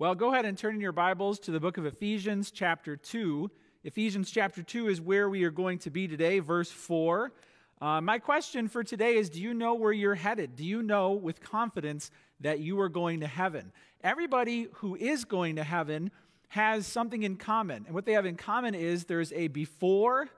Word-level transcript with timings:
Well, 0.00 0.14
go 0.14 0.32
ahead 0.32 0.44
and 0.44 0.56
turn 0.56 0.76
in 0.76 0.80
your 0.80 0.92
Bibles 0.92 1.40
to 1.40 1.50
the 1.50 1.58
book 1.58 1.76
of 1.76 1.84
Ephesians, 1.84 2.52
chapter 2.52 2.94
2. 2.94 3.50
Ephesians, 3.82 4.30
chapter 4.30 4.62
2 4.62 4.86
is 4.86 5.00
where 5.00 5.28
we 5.28 5.42
are 5.42 5.50
going 5.50 5.80
to 5.80 5.90
be 5.90 6.06
today, 6.06 6.38
verse 6.38 6.70
4. 6.70 7.32
Uh, 7.80 8.00
my 8.00 8.20
question 8.20 8.68
for 8.68 8.84
today 8.84 9.16
is 9.16 9.28
Do 9.28 9.42
you 9.42 9.52
know 9.52 9.74
where 9.74 9.90
you're 9.90 10.14
headed? 10.14 10.54
Do 10.54 10.64
you 10.64 10.84
know 10.84 11.10
with 11.10 11.40
confidence 11.40 12.12
that 12.38 12.60
you 12.60 12.78
are 12.78 12.88
going 12.88 13.18
to 13.22 13.26
heaven? 13.26 13.72
Everybody 14.04 14.68
who 14.74 14.94
is 14.94 15.24
going 15.24 15.56
to 15.56 15.64
heaven 15.64 16.12
has 16.46 16.86
something 16.86 17.24
in 17.24 17.34
common. 17.34 17.82
And 17.84 17.92
what 17.92 18.06
they 18.06 18.12
have 18.12 18.24
in 18.24 18.36
common 18.36 18.76
is 18.76 19.06
there's 19.06 19.32
a 19.32 19.48
before 19.48 20.28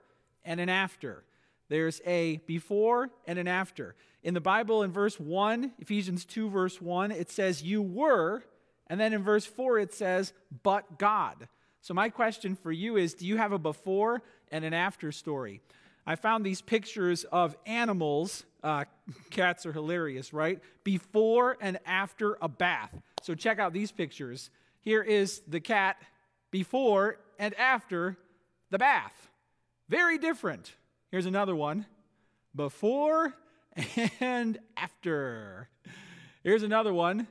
and 0.43 0.59
an 0.59 0.71
after. 0.71 1.23
There's 1.69 2.01
a 2.07 2.39
before 2.47 3.11
and 3.27 3.39
an 3.39 3.47
after. 3.47 3.95
In 4.23 4.33
the 4.33 4.41
Bible, 4.41 4.83
in 4.83 4.91
verse 4.91 5.21
1, 5.21 5.73
Ephesians 5.81 6.25
2, 6.25 6.49
verse 6.49 6.81
1, 6.81 7.11
it 7.11 7.31
says, 7.31 7.63
You 7.63 7.83
were 7.83 8.43
and 8.91 8.99
then 9.01 9.13
in 9.13 9.23
verse 9.23 9.47
4, 9.47 9.79
it 9.79 9.95
says, 9.95 10.33
but 10.65 10.99
God. 10.99 11.49
So, 11.81 11.95
my 11.95 12.11
question 12.11 12.57
for 12.57 12.73
you 12.73 12.97
is 12.97 13.15
do 13.15 13.25
you 13.25 13.37
have 13.37 13.53
a 13.53 13.59
before 13.59 14.21
and 14.51 14.65
an 14.65 14.75
after 14.75 15.13
story? 15.13 15.63
I 16.05 16.17
found 16.17 16.45
these 16.45 16.61
pictures 16.61 17.25
of 17.25 17.57
animals. 17.65 18.45
Uh, 18.63 18.85
cats 19.31 19.65
are 19.65 19.73
hilarious, 19.73 20.35
right? 20.35 20.61
Before 20.83 21.57
and 21.61 21.79
after 21.87 22.37
a 22.43 22.49
bath. 22.49 23.01
So, 23.23 23.35
check 23.37 23.61
out 23.61 23.73
these 23.73 23.93
pictures. 23.93 24.51
Here 24.81 25.03
is 25.03 25.41
the 25.47 25.61
cat 25.61 25.97
before 26.51 27.19
and 27.39 27.55
after 27.55 28.19
the 28.71 28.79
bath. 28.79 29.31
Very 29.89 30.19
different. 30.19 30.75
Here's 31.13 31.27
another 31.27 31.55
one 31.55 31.87
before 32.57 33.35
and 34.21 34.59
after. 34.77 35.69
Here's 36.43 36.65
another 36.65 36.93
one 36.93 37.29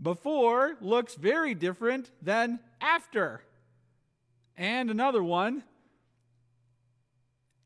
before 0.00 0.76
looks 0.80 1.14
very 1.14 1.54
different 1.54 2.10
than 2.22 2.60
after. 2.80 3.42
And 4.56 4.90
another 4.90 5.22
one. 5.22 5.64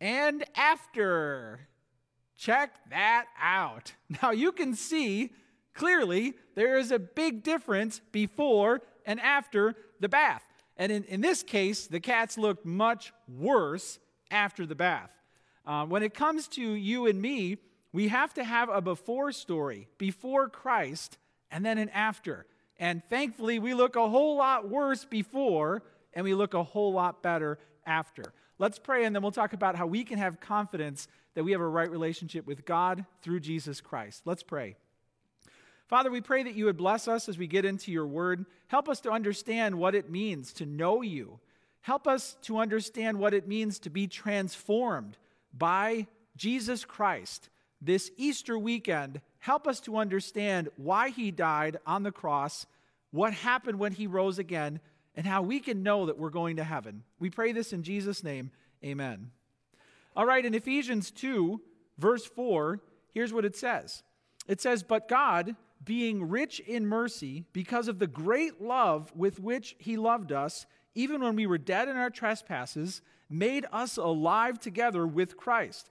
And 0.00 0.44
after. 0.55 1.61
Check 2.36 2.75
that 2.91 3.27
out. 3.41 3.92
Now 4.22 4.30
you 4.30 4.52
can 4.52 4.75
see 4.75 5.33
clearly 5.75 6.34
there 6.55 6.78
is 6.78 6.92
a 6.92 6.98
big 6.98 7.42
difference 7.42 8.00
before 8.12 8.80
and 9.05 9.20
after 9.20 9.74
the 10.00 10.08
bath. 10.08 10.42
And 10.77 10.92
in, 10.92 11.05
in 11.05 11.20
this 11.20 11.42
case, 11.42 11.86
the 11.89 12.00
cats 12.00 12.39
looked 12.39 12.64
much 12.64 13.12
worse 13.28 13.98
after 14.30 14.64
the 14.64 14.74
bath. 14.74 15.11
Uh, 15.67 15.84
when 15.84 16.02
it 16.02 16.14
comes 16.14 16.48
to 16.48 16.62
you 16.62 17.06
and 17.06 17.20
me, 17.20 17.58
we 17.92 18.08
have 18.08 18.33
to 18.34 18.45
have 18.45 18.69
a 18.69 18.80
before 18.80 19.33
story, 19.33 19.89
before 19.98 20.48
Christ, 20.48 21.19
and 21.50 21.64
then 21.64 21.78
an 21.78 21.88
after. 21.91 22.46
And 22.78 23.02
thankfully, 23.08 23.58
we 23.58 23.74
look 23.74 23.96
a 23.96 24.08
whole 24.08 24.36
lot 24.36 24.68
worse 24.68 25.04
before 25.04 25.82
and 26.14 26.24
we 26.24 26.34
look 26.34 26.55
a 26.55 26.62
whole 26.62 26.92
lot 26.92 27.22
better 27.22 27.58
after. 27.86 28.32
Let's 28.58 28.78
pray 28.78 29.05
and 29.05 29.14
then 29.14 29.22
we'll 29.22 29.32
talk 29.32 29.52
about 29.52 29.77
how 29.77 29.86
we 29.86 30.05
can 30.05 30.18
have 30.18 30.40
confidence 30.40 31.08
that 31.34 31.44
we 31.44 31.52
have 31.52 31.60
a 31.60 31.68
right 31.68 31.90
relationship 31.90 32.46
with 32.46 32.64
God 32.64 33.05
through 33.22 33.40
Jesus 33.40 33.80
Christ. 33.80 34.22
Let's 34.24 34.42
pray. 34.42 34.77
Father, 35.86 36.10
we 36.10 36.20
pray 36.20 36.42
that 36.42 36.55
you 36.55 36.66
would 36.66 36.77
bless 36.77 37.08
us 37.08 37.28
as 37.28 37.38
we 37.38 37.46
get 37.46 37.64
into 37.64 37.90
your 37.90 38.06
word. 38.06 38.44
Help 38.66 38.88
us 38.88 39.00
to 39.00 39.10
understand 39.10 39.77
what 39.77 39.94
it 39.94 40.10
means 40.10 40.52
to 40.55 40.66
know 40.66 41.00
you. 41.00 41.40
Help 41.80 42.06
us 42.06 42.36
to 42.42 42.58
understand 42.58 43.18
what 43.18 43.33
it 43.33 43.48
means 43.48 43.78
to 43.78 43.90
be 43.90 44.06
transformed 44.06 45.16
by 45.56 46.06
Jesus 46.36 46.84
Christ 46.84 47.48
this 47.80 48.10
Easter 48.16 48.58
weekend 48.58 49.20
help 49.38 49.66
us 49.66 49.80
to 49.80 49.96
understand 49.96 50.68
why 50.76 51.10
he 51.10 51.30
died 51.30 51.78
on 51.86 52.02
the 52.02 52.12
cross, 52.12 52.66
what 53.10 53.32
happened 53.32 53.78
when 53.78 53.92
he 53.92 54.06
rose 54.06 54.38
again, 54.38 54.80
and 55.14 55.26
how 55.26 55.42
we 55.42 55.60
can 55.60 55.82
know 55.82 56.06
that 56.06 56.18
we're 56.18 56.30
going 56.30 56.56
to 56.56 56.64
heaven. 56.64 57.02
We 57.18 57.30
pray 57.30 57.52
this 57.52 57.72
in 57.72 57.82
Jesus' 57.82 58.22
name. 58.22 58.50
Amen. 58.84 59.30
All 60.14 60.27
right, 60.27 60.44
in 60.44 60.55
Ephesians 60.55 61.11
2, 61.11 61.61
verse 61.98 62.24
4, 62.24 62.80
here's 63.12 63.33
what 63.33 63.44
it 63.44 63.56
says 63.56 64.02
It 64.46 64.61
says, 64.61 64.83
But 64.83 65.08
God, 65.08 65.56
being 65.84 66.28
rich 66.28 66.61
in 66.61 66.86
mercy, 66.86 67.44
because 67.52 67.88
of 67.88 67.98
the 67.98 68.06
great 68.06 68.61
love 68.61 69.12
with 69.14 69.40
which 69.40 69.77
he 69.78 69.96
loved 69.96 70.33
us, 70.33 70.67
even 70.94 71.22
when 71.22 71.36
we 71.36 71.46
were 71.46 71.58
dead 71.58 71.88
in 71.88 71.96
our 71.96 72.11
trespasses, 72.11 73.02
made 73.30 73.67
us 73.72 73.96
alive 73.96 74.58
together 74.58 75.06
with 75.06 75.36
Christ. 75.36 75.90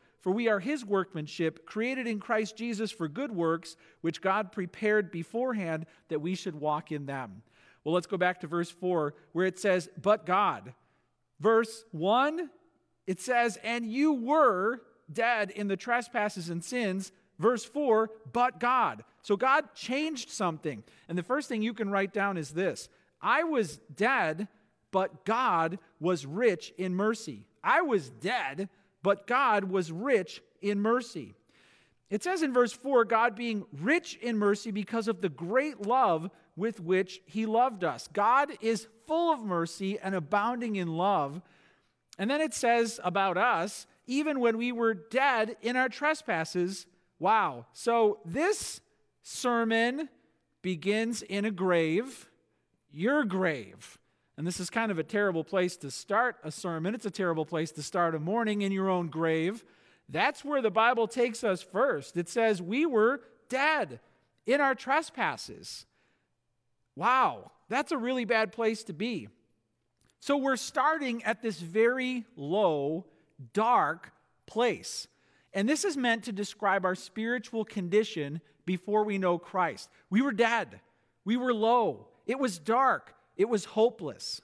For 0.21 0.31
we 0.31 0.47
are 0.47 0.59
his 0.59 0.85
workmanship, 0.85 1.65
created 1.65 2.07
in 2.07 2.19
Christ 2.19 2.55
Jesus 2.55 2.91
for 2.91 3.07
good 3.07 3.31
works, 3.31 3.75
which 4.01 4.21
God 4.21 4.51
prepared 4.51 5.11
beforehand 5.11 5.87
that 6.09 6.21
we 6.21 6.35
should 6.35 6.55
walk 6.55 6.91
in 6.91 7.07
them. 7.07 7.41
Well, 7.83 7.95
let's 7.95 8.07
go 8.07 8.17
back 8.17 8.39
to 8.41 8.47
verse 8.47 8.69
4 8.69 9.15
where 9.33 9.45
it 9.45 9.59
says, 9.59 9.89
But 10.01 10.25
God. 10.25 10.73
Verse 11.39 11.85
1, 11.91 12.49
it 13.07 13.19
says, 13.19 13.57
And 13.63 13.91
you 13.91 14.13
were 14.13 14.81
dead 15.11 15.49
in 15.49 15.67
the 15.67 15.77
trespasses 15.77 16.49
and 16.49 16.63
sins. 16.63 17.11
Verse 17.39 17.65
4, 17.65 18.11
but 18.31 18.59
God. 18.59 19.03
So 19.23 19.35
God 19.35 19.73
changed 19.73 20.29
something. 20.29 20.83
And 21.09 21.17
the 21.17 21.23
first 21.23 21.49
thing 21.49 21.63
you 21.63 21.73
can 21.73 21.89
write 21.89 22.13
down 22.13 22.37
is 22.37 22.51
this 22.51 22.89
I 23.19 23.43
was 23.43 23.79
dead, 23.95 24.47
but 24.91 25.25
God 25.25 25.79
was 25.99 26.25
rich 26.25 26.73
in 26.77 26.95
mercy. 26.95 27.45
I 27.63 27.81
was 27.81 28.09
dead, 28.09 28.69
but 29.03 29.27
God 29.27 29.65
was 29.65 29.91
rich 29.91 30.41
in 30.61 30.79
mercy. 30.79 31.35
It 32.09 32.23
says 32.23 32.43
in 32.43 32.53
verse 32.53 32.73
4 32.73 33.05
God 33.05 33.35
being 33.35 33.65
rich 33.81 34.17
in 34.21 34.37
mercy 34.37 34.71
because 34.71 35.07
of 35.07 35.21
the 35.21 35.29
great 35.29 35.87
love 35.87 36.29
with 36.55 36.79
which 36.79 37.21
he 37.25 37.45
loved 37.45 37.83
us. 37.83 38.09
God 38.11 38.51
is 38.61 38.87
full 39.07 39.33
of 39.33 39.41
mercy 39.41 39.97
and 39.97 40.13
abounding 40.13 40.75
in 40.75 40.89
love. 40.89 41.41
And 42.19 42.29
then 42.29 42.41
it 42.41 42.53
says 42.53 42.99
about 43.03 43.37
us, 43.37 43.87
even 44.05 44.39
when 44.41 44.57
we 44.57 44.71
were 44.71 44.93
dead 44.93 45.55
in 45.61 45.75
our 45.77 45.89
trespasses. 45.89 46.85
Wow. 47.17 47.65
So 47.73 48.19
this 48.25 48.81
sermon 49.23 50.09
begins 50.61 51.21
in 51.21 51.45
a 51.45 51.51
grave, 51.51 52.29
your 52.91 53.23
grave. 53.23 53.97
And 54.37 54.47
this 54.47 54.59
is 54.59 54.69
kind 54.69 54.91
of 54.91 54.99
a 54.99 55.03
terrible 55.03 55.43
place 55.43 55.75
to 55.77 55.91
start 55.91 56.37
a 56.43 56.51
sermon. 56.51 56.95
It's 56.95 57.05
a 57.05 57.11
terrible 57.11 57.45
place 57.45 57.71
to 57.73 57.83
start 57.83 58.15
a 58.15 58.19
morning 58.19 58.61
in 58.61 58.71
your 58.71 58.89
own 58.89 59.07
grave. 59.07 59.63
That's 60.09 60.43
where 60.43 60.61
the 60.61 60.71
Bible 60.71 61.07
takes 61.07 61.43
us 61.43 61.61
first. 61.61 62.17
It 62.17 62.29
says, 62.29 62.61
We 62.61 62.85
were 62.85 63.21
dead 63.49 63.99
in 64.45 64.61
our 64.61 64.75
trespasses. 64.75 65.85
Wow, 66.95 67.51
that's 67.69 67.91
a 67.91 67.97
really 67.97 68.25
bad 68.25 68.51
place 68.51 68.83
to 68.85 68.93
be. 68.93 69.29
So 70.19 70.37
we're 70.37 70.57
starting 70.57 71.23
at 71.23 71.41
this 71.41 71.59
very 71.59 72.25
low, 72.35 73.05
dark 73.53 74.11
place. 74.45 75.07
And 75.53 75.67
this 75.67 75.83
is 75.83 75.97
meant 75.97 76.25
to 76.25 76.31
describe 76.31 76.85
our 76.85 76.95
spiritual 76.95 77.65
condition 77.65 78.41
before 78.65 79.03
we 79.03 79.17
know 79.17 79.37
Christ. 79.37 79.89
We 80.09 80.21
were 80.21 80.31
dead, 80.31 80.79
we 81.25 81.37
were 81.37 81.53
low, 81.53 82.07
it 82.25 82.39
was 82.39 82.59
dark, 82.59 83.15
it 83.37 83.49
was 83.49 83.65
hopeless. 83.65 84.41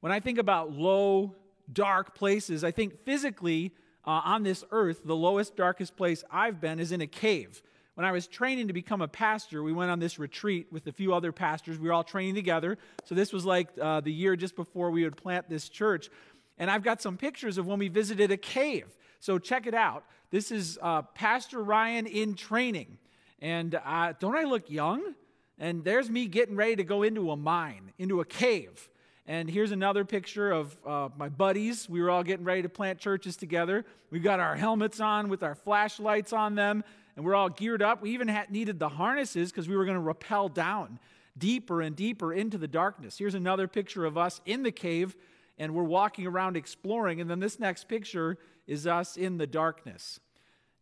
When 0.00 0.12
I 0.12 0.20
think 0.20 0.38
about 0.38 0.72
low, 0.72 1.34
dark 1.72 2.14
places, 2.14 2.64
I 2.64 2.70
think 2.70 3.04
physically 3.04 3.72
uh, 4.06 4.20
on 4.24 4.42
this 4.42 4.64
earth, 4.70 5.02
the 5.04 5.16
lowest, 5.16 5.56
darkest 5.56 5.96
place 5.96 6.24
I've 6.30 6.60
been 6.60 6.78
is 6.78 6.92
in 6.92 7.00
a 7.00 7.06
cave 7.06 7.62
when 7.94 8.04
I 8.04 8.12
was 8.12 8.26
training 8.26 8.66
to 8.68 8.72
become 8.72 9.00
a 9.00 9.08
pastor, 9.08 9.62
we 9.62 9.72
went 9.72 9.90
on 9.90 10.00
this 10.00 10.18
retreat 10.18 10.66
with 10.72 10.86
a 10.88 10.92
few 10.92 11.14
other 11.14 11.30
pastors. 11.30 11.78
We 11.78 11.88
were 11.88 11.94
all 11.94 12.04
training 12.04 12.34
together. 12.34 12.76
So 13.04 13.14
this 13.14 13.32
was 13.32 13.44
like 13.44 13.68
uh, 13.80 14.00
the 14.00 14.12
year 14.12 14.34
just 14.36 14.56
before 14.56 14.90
we 14.90 15.04
would 15.04 15.16
plant 15.16 15.48
this 15.48 15.68
church. 15.68 16.10
And 16.58 16.70
I've 16.70 16.82
got 16.82 17.00
some 17.00 17.16
pictures 17.16 17.56
of 17.56 17.66
when 17.66 17.78
we 17.78 17.88
visited 17.88 18.30
a 18.30 18.36
cave. 18.36 18.96
So 19.20 19.38
check 19.38 19.66
it 19.66 19.74
out. 19.74 20.04
This 20.30 20.50
is 20.50 20.78
uh, 20.82 21.02
Pastor 21.02 21.62
Ryan 21.62 22.06
in 22.06 22.34
training. 22.34 22.98
And 23.40 23.76
uh, 23.84 24.14
don't 24.18 24.36
I 24.36 24.44
look 24.44 24.68
young? 24.70 25.14
And 25.58 25.84
there's 25.84 26.10
me 26.10 26.26
getting 26.26 26.56
ready 26.56 26.76
to 26.76 26.84
go 26.84 27.02
into 27.02 27.30
a 27.30 27.36
mine, 27.36 27.92
into 27.98 28.20
a 28.20 28.24
cave. 28.24 28.88
And 29.26 29.48
here's 29.48 29.70
another 29.70 30.04
picture 30.04 30.50
of 30.50 30.76
uh, 30.86 31.08
my 31.16 31.28
buddies. 31.28 31.88
We 31.88 32.02
were 32.02 32.10
all 32.10 32.22
getting 32.22 32.44
ready 32.44 32.62
to 32.62 32.68
plant 32.68 32.98
churches 32.98 33.36
together. 33.36 33.84
We've 34.10 34.22
got 34.22 34.40
our 34.40 34.56
helmets 34.56 35.00
on 35.00 35.28
with 35.28 35.42
our 35.42 35.54
flashlights 35.54 36.32
on 36.32 36.54
them 36.56 36.84
and 37.16 37.24
we're 37.24 37.34
all 37.34 37.48
geared 37.48 37.82
up. 37.82 38.02
We 38.02 38.10
even 38.10 38.28
had, 38.28 38.50
needed 38.50 38.78
the 38.78 38.88
harnesses 38.88 39.50
because 39.50 39.68
we 39.68 39.76
were 39.76 39.84
going 39.84 39.96
to 39.96 40.00
rappel 40.00 40.48
down 40.48 40.98
deeper 41.36 41.80
and 41.80 41.94
deeper 41.94 42.32
into 42.32 42.58
the 42.58 42.68
darkness. 42.68 43.18
Here's 43.18 43.34
another 43.34 43.66
picture 43.68 44.04
of 44.04 44.16
us 44.16 44.40
in 44.46 44.62
the 44.62 44.72
cave. 44.72 45.16
and 45.56 45.72
we're 45.72 45.84
walking 45.84 46.26
around 46.26 46.56
exploring. 46.56 47.20
And 47.20 47.30
then 47.30 47.38
this 47.38 47.60
next 47.60 47.86
picture 47.88 48.36
is 48.66 48.88
us 48.88 49.16
in 49.16 49.38
the 49.38 49.46
darkness. 49.46 50.18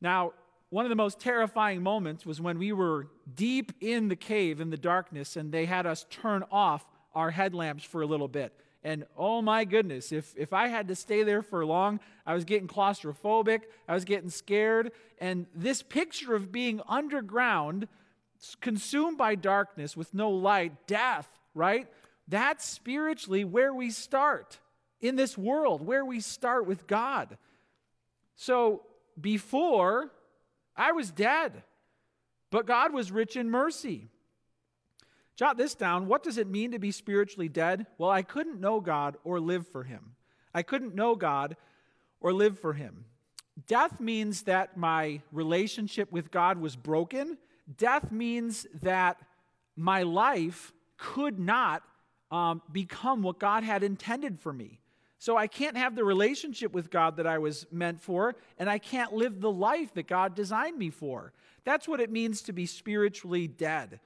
Now, 0.01 0.33
one 0.73 0.87
of 0.87 0.89
the 0.89 0.97
most 0.97 1.21
terrifying 1.21 1.83
moments 1.83 2.25
was 2.25 2.41
when 2.41 2.59
we 2.59 2.73
were 2.73 3.07
deep 3.35 3.73
in 3.83 4.09
the 4.09 4.17
cave 4.17 4.59
in 4.59 4.71
the 4.71 4.77
darkness 4.79 5.37
and 5.37 5.53
they 5.53 5.67
had 5.67 5.85
us 5.85 6.07
turn 6.09 6.43
off 6.51 6.87
our 7.15 7.31
headlamps 7.31 7.85
for 7.85 8.01
a 8.01 8.07
little 8.07 8.27
bit. 8.27 8.59
And 8.83 9.05
oh 9.15 9.43
my 9.43 9.67
goodness, 9.67 10.13
if, 10.13 10.33
if 10.35 10.55
I 10.55 10.69
had 10.69 10.89
to 10.89 10.95
stay 10.95 11.25
there 11.25 11.43
for 11.43 11.67
long, 11.67 12.01
I 12.25 12.33
was 12.33 12.47
getting 12.47 12.69
claustrophobic, 12.69 13.65
I 13.87 13.93
was 13.93 14.07
getting 14.07 14.31
scared. 14.31 14.93
And 15.19 15.45
this 15.55 15.83
picture 15.83 16.35
of 16.35 16.51
being 16.51 16.81
underground, 16.89 17.87
consumed 18.63 19.19
by 19.19 19.35
darkness 19.35 19.95
with 19.95 20.15
no 20.15 20.31
light, 20.31 20.87
death, 20.87 21.29
right? 21.55 21.87
That's 22.29 22.65
spiritually 22.65 23.45
where 23.45 23.75
we 23.75 23.91
start 23.91 24.59
in 25.03 25.17
this 25.17 25.37
world, 25.37 25.87
where 25.87 26.07
we 26.07 26.21
start 26.21 26.65
with 26.67 26.87
God. 26.87 27.37
So 28.37 28.87
before, 29.21 30.13
I 30.77 30.93
was 30.93 31.11
dead, 31.11 31.63
but 32.51 32.67
God 32.67 32.93
was 32.93 33.13
rich 33.13 33.37
in 33.37 33.51
mercy. 33.51 34.09
Jot 35.37 35.57
this 35.57 35.75
down. 35.75 36.07
What 36.07 36.23
does 36.23 36.39
it 36.39 36.47
mean 36.47 36.73
to 36.73 36.79
be 36.79 36.91
spiritually 36.91 37.49
dead? 37.49 37.87
Well, 37.99 38.11
I 38.11 38.23
couldn't 38.23 38.61
know 38.61 38.81
God 38.81 39.17
or 39.25 39.41
live 39.41 39.67
for 39.67 39.83
Him. 39.83 40.15
I 40.55 40.63
couldn't 40.63 40.95
know 40.95 41.15
God 41.15 41.57
or 42.21 42.33
live 42.33 42.59
for 42.59 42.75
Him. 42.75 43.07
Death 43.67 44.01
means 44.01 44.43
that 44.43 44.77
my 44.77 45.21
relationship 45.31 46.11
with 46.13 46.31
God 46.31 46.59
was 46.59 46.77
broken. 46.77 47.39
Death 47.77 48.11
means 48.11 48.67
that 48.83 49.19
my 49.77 50.03
life 50.03 50.73
could 50.97 51.39
not 51.39 51.83
um, 52.31 52.63
become 52.71 53.23
what 53.23 53.39
God 53.39 53.65
had 53.65 53.83
intended 53.83 54.41
for 54.41 54.53
me. 54.53 54.81
So 55.23 55.37
I 55.37 55.47
can't 55.47 55.77
have 55.77 55.95
the 55.95 56.03
relationship 56.03 56.73
with 56.73 56.91
God 56.91 57.19
that 57.19 57.29
I 57.29 57.39
was 57.39 57.65
meant 57.71 58.01
for, 58.01 58.35
and 58.59 58.69
I 58.69 58.79
can't 58.79 59.13
live 59.13 59.41
the 59.41 59.53
life 59.53 59.95
that 59.95 60.09
God 60.09 60.35
designed 60.35 60.77
me 60.77 60.91
for. 60.91 61.33
That's 61.63 61.87
what 61.87 62.01
it 62.01 62.11
means 62.11 62.43
to 62.43 62.53
be 62.53 62.67
spiritually 62.67 63.47
dead. 63.47 64.01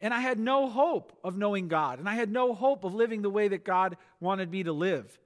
And 0.00 0.14
I 0.14 0.20
had 0.20 0.38
no 0.38 0.70
hope 0.70 1.12
of 1.22 1.36
knowing 1.36 1.68
God, 1.68 1.98
and 1.98 2.08
I 2.08 2.14
had 2.14 2.32
no 2.32 2.54
hope 2.54 2.84
of 2.84 2.94
living 2.94 3.20
the 3.20 3.28
way 3.28 3.48
that 3.48 3.66
God 3.66 3.98
wanted 4.18 4.50
me 4.50 4.62
to 4.62 4.72
live. 4.72 5.18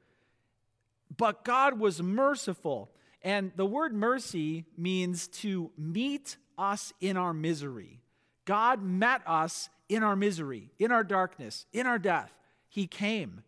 But 1.16 1.44
God 1.44 1.78
was 1.78 2.02
merciful. 2.02 2.90
And 3.22 3.52
the 3.54 3.66
word 3.66 3.94
mercy 3.94 4.64
means 4.76 5.28
to 5.28 5.70
meet 5.78 6.38
us 6.58 6.92
in 7.00 7.16
our 7.16 7.32
misery. 7.32 8.00
God 8.46 8.82
met 8.82 9.22
us 9.28 9.68
in 9.88 10.02
our 10.02 10.16
misery, 10.16 10.72
in 10.80 10.90
our 10.90 11.04
darkness, 11.04 11.66
in 11.72 11.86
our 11.86 12.00
death. 12.00 12.32
He 12.68 12.88
came. 12.88 13.44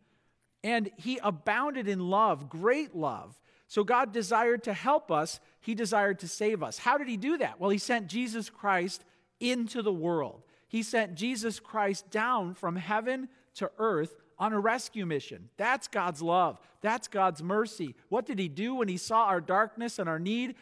And 0.64 0.90
He 0.96 1.18
abounded 1.22 1.88
in 1.88 2.08
love, 2.08 2.48
great 2.48 2.94
love. 2.94 3.38
So 3.66 3.84
God 3.84 4.12
desired 4.12 4.64
to 4.64 4.72
help 4.72 5.10
us, 5.10 5.40
He 5.60 5.74
desired 5.74 6.18
to 6.20 6.28
save 6.28 6.62
us. 6.62 6.78
How 6.78 6.98
did 6.98 7.08
He 7.08 7.16
do 7.16 7.38
that? 7.38 7.58
Well, 7.58 7.70
He 7.70 7.78
sent 7.78 8.06
Jesus 8.06 8.50
Christ 8.50 9.04
into 9.40 9.82
the 9.82 9.92
world. 9.92 10.42
He 10.68 10.82
sent 10.82 11.14
Jesus 11.14 11.58
Christ 11.60 12.10
down 12.10 12.54
from 12.54 12.76
heaven 12.76 13.28
to 13.54 13.70
earth 13.78 14.14
on 14.38 14.52
a 14.52 14.60
rescue 14.60 15.06
mission. 15.06 15.48
That's 15.56 15.88
God's 15.88 16.22
love. 16.22 16.58
That's 16.80 17.08
God's 17.08 17.42
mercy. 17.42 17.94
What 18.08 18.26
did 18.26 18.38
He 18.38 18.48
do 18.48 18.74
when 18.74 18.88
He 18.88 18.96
saw 18.96 19.26
our 19.26 19.40
darkness 19.40 19.98
and 19.98 20.08
our 20.08 20.18
need? 20.18 20.54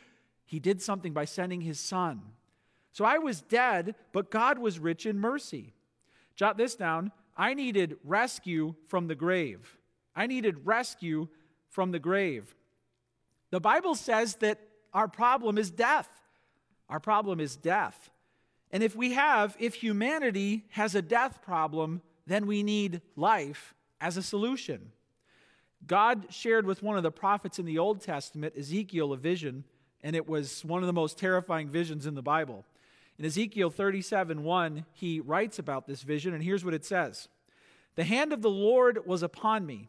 He 0.46 0.58
did 0.58 0.82
something 0.82 1.12
by 1.12 1.24
sending 1.26 1.60
His 1.60 1.78
Son. 1.78 2.22
So 2.92 3.04
I 3.04 3.18
was 3.18 3.40
dead, 3.40 3.94
but 4.12 4.30
God 4.30 4.58
was 4.58 4.78
rich 4.78 5.06
in 5.06 5.18
mercy. 5.18 5.74
Jot 6.34 6.56
this 6.56 6.74
down. 6.74 7.12
I 7.36 7.54
needed 7.54 7.96
rescue 8.04 8.74
from 8.88 9.06
the 9.06 9.14
grave. 9.14 9.76
I 10.14 10.26
needed 10.26 10.66
rescue 10.66 11.28
from 11.68 11.92
the 11.92 11.98
grave. 11.98 12.54
The 13.50 13.60
Bible 13.60 13.94
says 13.94 14.36
that 14.36 14.58
our 14.92 15.08
problem 15.08 15.58
is 15.58 15.70
death. 15.70 16.08
Our 16.88 17.00
problem 17.00 17.40
is 17.40 17.56
death. 17.56 18.10
And 18.72 18.82
if 18.82 18.94
we 18.94 19.12
have, 19.12 19.56
if 19.58 19.74
humanity 19.74 20.64
has 20.70 20.94
a 20.94 21.02
death 21.02 21.42
problem, 21.42 22.02
then 22.26 22.46
we 22.46 22.62
need 22.62 23.02
life 23.16 23.74
as 24.00 24.16
a 24.16 24.22
solution. 24.22 24.92
God 25.86 26.26
shared 26.30 26.66
with 26.66 26.82
one 26.82 26.96
of 26.96 27.02
the 27.02 27.10
prophets 27.10 27.58
in 27.58 27.64
the 27.64 27.78
Old 27.78 28.00
Testament, 28.00 28.54
Ezekiel, 28.56 29.12
a 29.12 29.16
vision, 29.16 29.64
and 30.02 30.14
it 30.14 30.28
was 30.28 30.64
one 30.64 30.82
of 30.82 30.86
the 30.86 30.92
most 30.92 31.18
terrifying 31.18 31.68
visions 31.68 32.06
in 32.06 32.14
the 32.14 32.22
Bible. 32.22 32.64
In 33.18 33.24
Ezekiel 33.24 33.70
37 33.70 34.44
1, 34.44 34.86
he 34.92 35.20
writes 35.20 35.58
about 35.58 35.86
this 35.86 36.02
vision, 36.02 36.34
and 36.34 36.42
here's 36.42 36.64
what 36.64 36.74
it 36.74 36.84
says 36.84 37.28
The 37.96 38.04
hand 38.04 38.32
of 38.32 38.42
the 38.42 38.50
Lord 38.50 39.06
was 39.06 39.22
upon 39.22 39.66
me, 39.66 39.88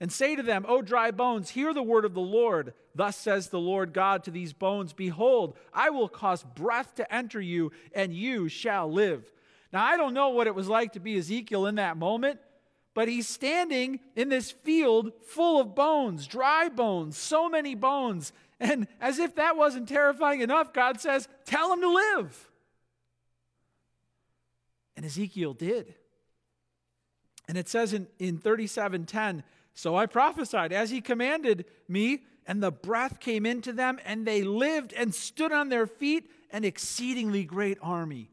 and 0.00 0.12
say 0.12 0.36
to 0.36 0.42
them, 0.42 0.64
O 0.68 0.82
dry 0.82 1.10
bones, 1.10 1.50
hear 1.50 1.72
the 1.72 1.82
word 1.82 2.04
of 2.04 2.14
the 2.14 2.20
Lord. 2.20 2.74
Thus 2.94 3.16
says 3.16 3.48
the 3.48 3.60
Lord 3.60 3.92
God 3.92 4.24
to 4.24 4.30
these 4.30 4.52
bones 4.52 4.92
Behold, 4.92 5.56
I 5.72 5.90
will 5.90 6.08
cause 6.08 6.42
breath 6.42 6.94
to 6.96 7.14
enter 7.14 7.40
you, 7.40 7.72
and 7.94 8.14
you 8.14 8.48
shall 8.48 8.90
live. 8.90 9.32
Now, 9.72 9.84
I 9.84 9.96
don't 9.96 10.14
know 10.14 10.30
what 10.30 10.46
it 10.46 10.54
was 10.54 10.68
like 10.68 10.92
to 10.92 11.00
be 11.00 11.18
Ezekiel 11.18 11.66
in 11.66 11.74
that 11.76 11.96
moment, 11.96 12.40
but 12.94 13.08
he's 13.08 13.28
standing 13.28 14.00
in 14.14 14.28
this 14.28 14.50
field 14.50 15.12
full 15.26 15.60
of 15.60 15.74
bones, 15.74 16.26
dry 16.26 16.68
bones, 16.68 17.16
so 17.16 17.48
many 17.48 17.74
bones. 17.74 18.32
And 18.58 18.86
as 19.00 19.18
if 19.18 19.34
that 19.34 19.56
wasn't 19.56 19.88
terrifying 19.88 20.40
enough, 20.40 20.72
God 20.72 21.00
says, 21.00 21.28
Tell 21.44 21.72
him 21.72 21.80
to 21.80 21.90
live. 21.90 22.50
And 24.96 25.04
Ezekiel 25.04 25.52
did. 25.52 25.94
And 27.48 27.56
it 27.56 27.68
says 27.68 27.92
in, 27.92 28.06
in 28.18 28.38
37:10, 28.38 29.42
so 29.76 29.94
I 29.94 30.06
prophesied 30.06 30.72
as 30.72 30.88
he 30.88 31.02
commanded 31.02 31.66
me, 31.86 32.24
and 32.46 32.62
the 32.62 32.72
breath 32.72 33.20
came 33.20 33.44
into 33.44 33.74
them, 33.74 34.00
and 34.06 34.26
they 34.26 34.42
lived 34.42 34.94
and 34.94 35.14
stood 35.14 35.52
on 35.52 35.68
their 35.68 35.86
feet, 35.86 36.30
an 36.50 36.64
exceedingly 36.64 37.44
great 37.44 37.76
army. 37.82 38.30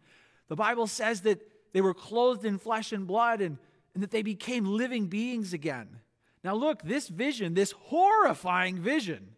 The 0.47 0.55
Bible 0.55 0.87
says 0.87 1.21
that 1.21 1.41
they 1.73 1.81
were 1.81 1.93
clothed 1.93 2.45
in 2.45 2.59
flesh 2.59 2.93
and 2.93 3.05
blood 3.05 3.41
and, 3.41 3.57
and 3.93 4.01
that 4.01 4.11
they 4.11 4.21
became 4.21 4.63
living 4.63 5.07
beings 5.07 5.51
again. 5.51 5.99
Now, 6.45 6.55
look, 6.55 6.81
this 6.81 7.09
vision, 7.09 7.55
this 7.55 7.73
horrifying 7.73 8.77
vision, 8.77 9.35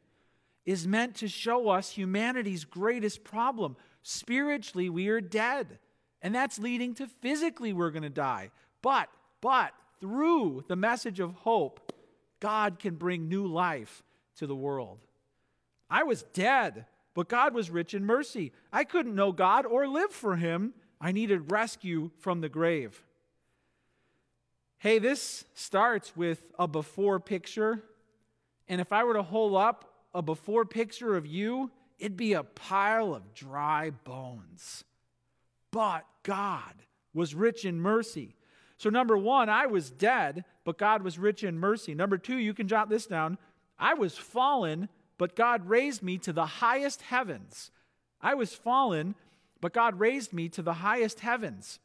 is 0.63 0.87
meant 0.87 1.15
to 1.15 1.27
show 1.27 1.69
us 1.69 1.89
humanity's 1.89 2.65
greatest 2.65 3.23
problem. 3.23 3.77
Spiritually, 4.03 4.91
we 4.91 5.07
are 5.07 5.21
dead. 5.21 5.79
And 6.21 6.35
that's 6.35 6.59
leading 6.59 6.93
to 6.95 7.07
physically, 7.07 7.73
we're 7.73 7.89
going 7.89 8.03
to 8.03 8.09
die. 8.09 8.51
But, 8.83 9.09
but, 9.41 9.73
through 9.99 10.65
the 10.67 10.75
message 10.75 11.19
of 11.19 11.33
hope, 11.33 11.84
God 12.45 12.77
can 12.77 12.93
bring 12.93 13.27
new 13.27 13.47
life 13.47 14.03
to 14.35 14.45
the 14.45 14.55
world. 14.55 14.99
I 15.89 16.03
was 16.03 16.21
dead, 16.33 16.85
but 17.15 17.27
God 17.27 17.55
was 17.55 17.71
rich 17.71 17.95
in 17.95 18.05
mercy. 18.05 18.51
I 18.71 18.83
couldn't 18.83 19.15
know 19.15 19.31
God 19.31 19.65
or 19.65 19.87
live 19.87 20.11
for 20.11 20.35
Him 20.35 20.75
I 21.01 21.11
needed 21.11 21.51
rescue 21.51 22.11
from 22.19 22.41
the 22.41 22.49
grave. 22.49 23.03
Hey, 24.77 24.99
this 24.99 25.45
starts 25.55 26.15
with 26.15 26.43
a 26.59 26.67
before 26.67 27.19
picture. 27.19 27.83
And 28.67 28.79
if 28.79 28.93
I 28.93 29.05
were 29.05 29.15
to 29.15 29.23
hold 29.23 29.55
up 29.55 29.91
a 30.13 30.21
before 30.21 30.65
picture 30.65 31.15
of 31.15 31.25
you, 31.25 31.71
it'd 31.97 32.15
be 32.15 32.33
a 32.33 32.43
pile 32.43 33.15
of 33.15 33.33
dry 33.33 33.89
bones. 33.89 34.83
But 35.71 36.05
God 36.21 36.75
was 37.11 37.33
rich 37.33 37.65
in 37.65 37.81
mercy. 37.81 38.34
So, 38.77 38.89
number 38.89 39.17
one, 39.17 39.49
I 39.49 39.67
was 39.67 39.89
dead, 39.89 40.43
but 40.63 40.77
God 40.77 41.01
was 41.01 41.17
rich 41.17 41.43
in 41.43 41.57
mercy. 41.57 41.95
Number 41.95 42.17
two, 42.17 42.37
you 42.37 42.53
can 42.53 42.67
jot 42.67 42.89
this 42.89 43.05
down 43.05 43.37
I 43.77 43.93
was 43.93 44.17
fallen, 44.17 44.89
but 45.17 45.35
God 45.35 45.67
raised 45.67 46.01
me 46.01 46.17
to 46.19 46.33
the 46.33 46.45
highest 46.45 47.01
heavens. 47.01 47.71
I 48.21 48.33
was 48.33 48.53
fallen, 48.53 49.15
but 49.61 49.73
God 49.73 49.99
raised 49.99 50.33
me 50.33 50.49
to 50.49 50.61
the 50.61 50.73
highest 50.73 51.19
heavens. 51.19 51.79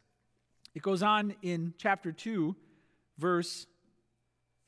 It 0.74 0.82
goes 0.82 1.02
on 1.02 1.34
in 1.42 1.74
chapter 1.78 2.12
2, 2.12 2.54
verse 3.18 3.66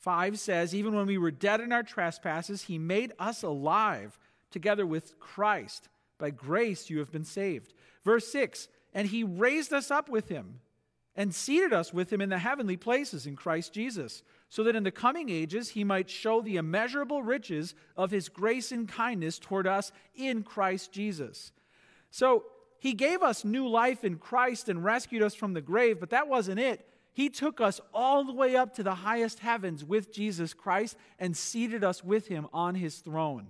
5 0.00 0.38
says, 0.38 0.75
Even 0.75 0.95
when 0.95 1.07
we 1.07 1.19
were 1.19 1.31
dead 1.31 1.61
in 1.61 1.73
our 1.73 1.85
trespasses, 1.85 2.62
he 2.62 2.79
made 2.79 3.12
us 3.19 3.43
alive 3.43 4.19
together 4.50 4.85
with 4.85 5.19
Christ. 5.21 5.88
By 6.19 6.31
grace 6.31 6.91
you 6.91 6.99
have 6.99 7.12
been 7.12 7.25
saved. 7.25 7.73
Verse 8.05 8.31
6 8.33 8.69
And 8.93 9.09
he 9.09 9.23
raised 9.23 9.73
us 9.73 9.91
up 9.91 10.09
with 10.09 10.29
him 10.29 10.61
and 11.16 11.35
seated 11.35 11.73
us 11.73 11.92
with 11.92 12.12
him 12.12 12.21
in 12.21 12.31
the 12.31 12.38
heavenly 12.38 12.76
places 12.76 13.26
in 13.26 13.37
Christ 13.37 13.73
Jesus, 13.73 14.23
so 14.49 14.64
that 14.64 14.76
in 14.76 14.83
the 14.83 14.90
coming 14.90 15.28
ages 15.31 15.71
he 15.71 15.85
might 15.85 16.09
show 16.09 16.40
the 16.40 16.57
immeasurable 16.57 17.23
riches 17.23 17.75
of 17.97 18.11
his 18.11 18.28
grace 18.28 18.73
and 18.73 18.88
kindness 18.88 19.38
toward 19.38 19.66
us 19.66 19.92
in 20.14 20.42
Christ 20.42 20.92
Jesus. 20.92 21.52
So 22.11 22.45
he 22.78 22.95
gave 22.95 23.23
us 23.23 23.45
new 23.45 23.69
life 23.69 24.04
in 24.04 24.16
Christ 24.16 24.69
and 24.69 24.85
rescued 24.85 25.23
us 25.23 25.35
from 25.35 25.54
the 25.54 25.61
grave, 25.61 26.00
but 26.00 26.11
that 26.11 26.28
wasn't 26.28 26.61
it. 26.61 26.87
He 27.12 27.28
took 27.28 27.61
us 27.61 27.81
all 27.92 28.25
the 28.25 28.33
way 28.33 28.57
up 28.57 28.75
to 28.75 28.83
the 28.83 28.95
highest 28.95 29.38
heavens 29.38 29.85
with 29.85 30.12
Jesus 30.12 30.54
Christ 30.54 30.97
and 31.19 31.37
seated 31.37 31.85
us 31.85 32.02
with 32.02 32.26
him 32.26 32.49
on 32.52 32.75
his 32.75 32.97
throne. 32.97 33.49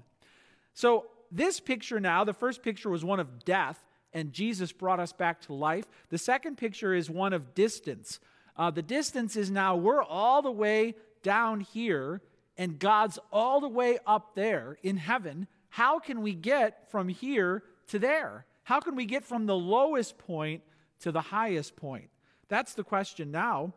So, 0.75 1.07
this 1.31 1.61
picture 1.61 1.99
now, 1.99 2.25
the 2.25 2.35
first 2.35 2.63
picture 2.63 2.91
was 2.91 3.05
one 3.05 3.21
of 3.21 3.45
death, 3.45 3.83
and 4.15 4.33
Jesus 4.33 4.73
brought 4.73 5.01
us 5.01 5.13
back 5.13 5.41
to 5.43 5.53
life. 5.53 5.85
The 6.11 6.19
second 6.19 6.57
picture 6.57 6.95
is 6.95 7.09
one 7.09 7.33
of 7.33 7.55
distance. 7.55 8.21
Uh, 8.57 8.71
the 8.71 8.83
distance 8.83 9.37
is 9.37 9.51
now 9.51 9.77
we're 9.77 10.03
all 10.03 10.43
the 10.43 10.51
way 10.51 10.95
down 11.23 11.61
here, 11.61 12.21
and 12.59 12.79
God's 12.79 13.19
all 13.33 13.61
the 13.61 13.69
way 13.69 13.99
up 14.07 14.35
there 14.35 14.79
in 14.83 14.97
heaven. 14.97 15.47
How 15.71 15.99
can 15.99 16.21
we 16.21 16.35
get 16.35 16.91
from 16.91 17.09
here 17.09 17.63
to 17.89 17.99
there? 17.99 18.45
How 18.65 18.81
can 18.81 18.95
we 18.95 19.07
get 19.07 19.25
from 19.25 19.47
the 19.47 19.57
lowest 19.57 20.19
point 20.19 20.63
to 21.01 21.13
the 21.13 21.21
highest 21.21 21.77
point? 21.77 22.11
That's 22.49 22.75
the 22.75 22.85
question 22.85 23.31
now. 23.31 23.73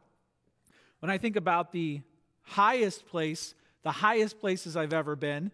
When 1.00 1.10
I 1.10 1.18
think 1.18 1.36
about 1.36 1.72
the 1.72 2.02
highest 2.42 3.08
place, 3.08 3.56
the 3.84 3.92
highest 3.92 4.40
places 4.40 4.76
I've 4.76 4.94
ever 4.94 5.16
been, 5.16 5.52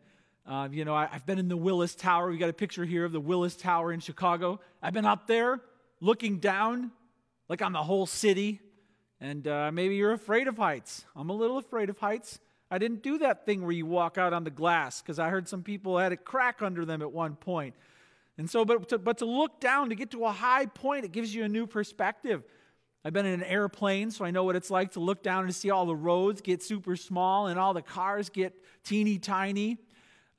uh, 0.47 0.67
you 0.71 0.85
know, 0.85 0.95
I, 0.95 1.07
have 1.07 1.25
been 1.25 1.39
in 1.39 1.47
the 1.47 1.57
Willis 1.57 1.95
Tower. 1.95 2.29
We 2.29 2.37
got 2.37 2.49
a 2.49 2.53
picture 2.53 2.85
here 2.85 3.05
of 3.05 3.11
the 3.11 3.19
Willis 3.19 3.55
Tower 3.55 3.91
in 3.91 3.99
Chicago. 3.99 4.59
I've 4.81 4.93
been 4.93 5.05
up 5.05 5.27
there 5.27 5.61
looking 5.99 6.39
down, 6.39 6.91
like 7.47 7.61
on 7.61 7.73
the 7.73 7.83
whole 7.83 8.05
city. 8.05 8.59
And 9.19 9.47
uh, 9.47 9.71
maybe 9.71 9.95
you're 9.95 10.13
afraid 10.13 10.47
of 10.47 10.57
heights. 10.57 11.05
I'm 11.15 11.29
a 11.29 11.35
little 11.35 11.57
afraid 11.57 11.89
of 11.89 11.99
heights. 11.99 12.39
I 12.71 12.79
didn't 12.79 13.03
do 13.03 13.19
that 13.19 13.45
thing 13.45 13.61
where 13.61 13.71
you 13.71 13.85
walk 13.85 14.17
out 14.17 14.33
on 14.33 14.43
the 14.43 14.49
glass 14.49 15.01
because 15.01 15.19
I 15.19 15.29
heard 15.29 15.47
some 15.47 15.61
people 15.61 15.97
had 15.97 16.11
a 16.11 16.17
crack 16.17 16.61
under 16.61 16.85
them 16.85 17.01
at 17.01 17.11
one 17.11 17.35
point. 17.35 17.75
And 18.37 18.49
so, 18.49 18.65
but 18.65 18.89
to, 18.89 18.97
but 18.97 19.19
to 19.19 19.25
look 19.25 19.59
down, 19.59 19.89
to 19.89 19.95
get 19.95 20.11
to 20.11 20.25
a 20.25 20.31
high 20.31 20.65
point, 20.65 21.05
it 21.05 21.11
gives 21.11 21.35
you 21.35 21.43
a 21.43 21.49
new 21.49 21.67
perspective. 21.67 22.43
I've 23.03 23.13
been 23.13 23.25
in 23.25 23.41
an 23.41 23.43
airplane, 23.43 24.09
so 24.09 24.25
I 24.25 24.31
know 24.31 24.43
what 24.43 24.55
it's 24.55 24.71
like 24.71 24.91
to 24.91 24.99
look 24.99 25.21
down 25.21 25.43
and 25.43 25.53
see 25.53 25.69
all 25.69 25.85
the 25.85 25.95
roads 25.95 26.41
get 26.41 26.63
super 26.63 26.95
small 26.95 27.47
and 27.47 27.59
all 27.59 27.73
the 27.73 27.81
cars 27.81 28.29
get 28.29 28.53
teeny 28.83 29.19
tiny. 29.19 29.77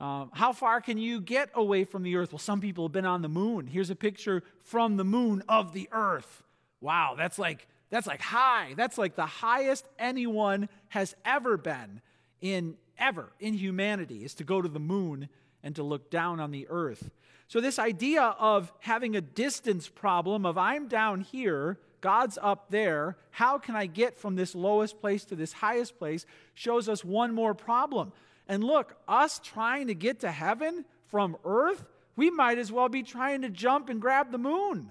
Um, 0.02 0.30
how 0.32 0.52
far 0.52 0.80
can 0.80 0.98
you 0.98 1.20
get 1.20 1.50
away 1.54 1.84
from 1.84 2.02
the 2.02 2.16
earth? 2.16 2.32
Well, 2.32 2.40
some 2.40 2.60
people 2.60 2.86
have 2.86 2.92
been 2.92 3.06
on 3.06 3.22
the 3.22 3.28
moon. 3.28 3.68
Here's 3.68 3.88
a 3.88 3.94
picture 3.94 4.42
from 4.64 4.96
the 4.96 5.04
moon 5.04 5.44
of 5.48 5.72
the 5.72 5.88
earth. 5.92 6.42
Wow, 6.80 7.14
that's 7.16 7.38
like 7.38 7.68
that's 7.88 8.08
like 8.08 8.20
high. 8.20 8.74
That's 8.76 8.98
like 8.98 9.14
the 9.14 9.26
highest 9.26 9.86
anyone 10.00 10.68
has 10.88 11.14
ever 11.24 11.56
been 11.56 12.00
in 12.40 12.76
ever 12.98 13.32
in 13.38 13.54
humanity 13.54 14.24
is 14.24 14.34
to 14.34 14.44
go 14.44 14.60
to 14.60 14.68
the 14.68 14.80
moon 14.80 15.28
and 15.62 15.76
to 15.76 15.84
look 15.84 16.10
down 16.10 16.40
on 16.40 16.50
the 16.50 16.66
earth. 16.68 17.10
So 17.46 17.60
this 17.60 17.78
idea 17.78 18.22
of 18.40 18.72
having 18.80 19.14
a 19.14 19.20
distance 19.20 19.88
problem 19.88 20.44
of 20.44 20.58
I'm 20.58 20.88
down 20.88 21.20
here, 21.20 21.78
God's 22.00 22.38
up 22.42 22.70
there, 22.70 23.16
how 23.30 23.56
can 23.56 23.76
I 23.76 23.86
get 23.86 24.18
from 24.18 24.34
this 24.34 24.56
lowest 24.56 25.00
place 25.00 25.24
to 25.26 25.36
this 25.36 25.52
highest 25.52 25.96
place 25.96 26.26
shows 26.54 26.88
us 26.88 27.04
one 27.04 27.32
more 27.32 27.54
problem. 27.54 28.12
And 28.52 28.62
look, 28.62 28.96
us 29.08 29.40
trying 29.42 29.86
to 29.86 29.94
get 29.94 30.20
to 30.20 30.30
heaven 30.30 30.84
from 31.06 31.38
earth, 31.42 31.86
we 32.16 32.30
might 32.30 32.58
as 32.58 32.70
well 32.70 32.90
be 32.90 33.02
trying 33.02 33.40
to 33.40 33.48
jump 33.48 33.88
and 33.88 33.98
grab 33.98 34.30
the 34.30 34.36
moon. 34.36 34.90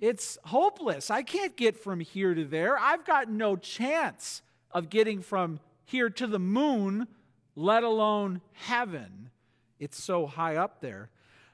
It's 0.00 0.38
hopeless. 0.46 1.08
I 1.08 1.22
can't 1.22 1.56
get 1.56 1.76
from 1.76 2.00
here 2.00 2.34
to 2.34 2.44
there. 2.44 2.76
I've 2.76 3.04
got 3.04 3.30
no 3.30 3.54
chance 3.54 4.42
of 4.72 4.90
getting 4.90 5.22
from 5.22 5.60
here 5.84 6.10
to 6.10 6.26
the 6.26 6.40
moon, 6.40 7.06
let 7.54 7.84
alone 7.84 8.40
heaven. 8.54 9.30
It's 9.78 10.02
so 10.02 10.26
high 10.26 10.56
up 10.56 10.80
there. 10.80 11.08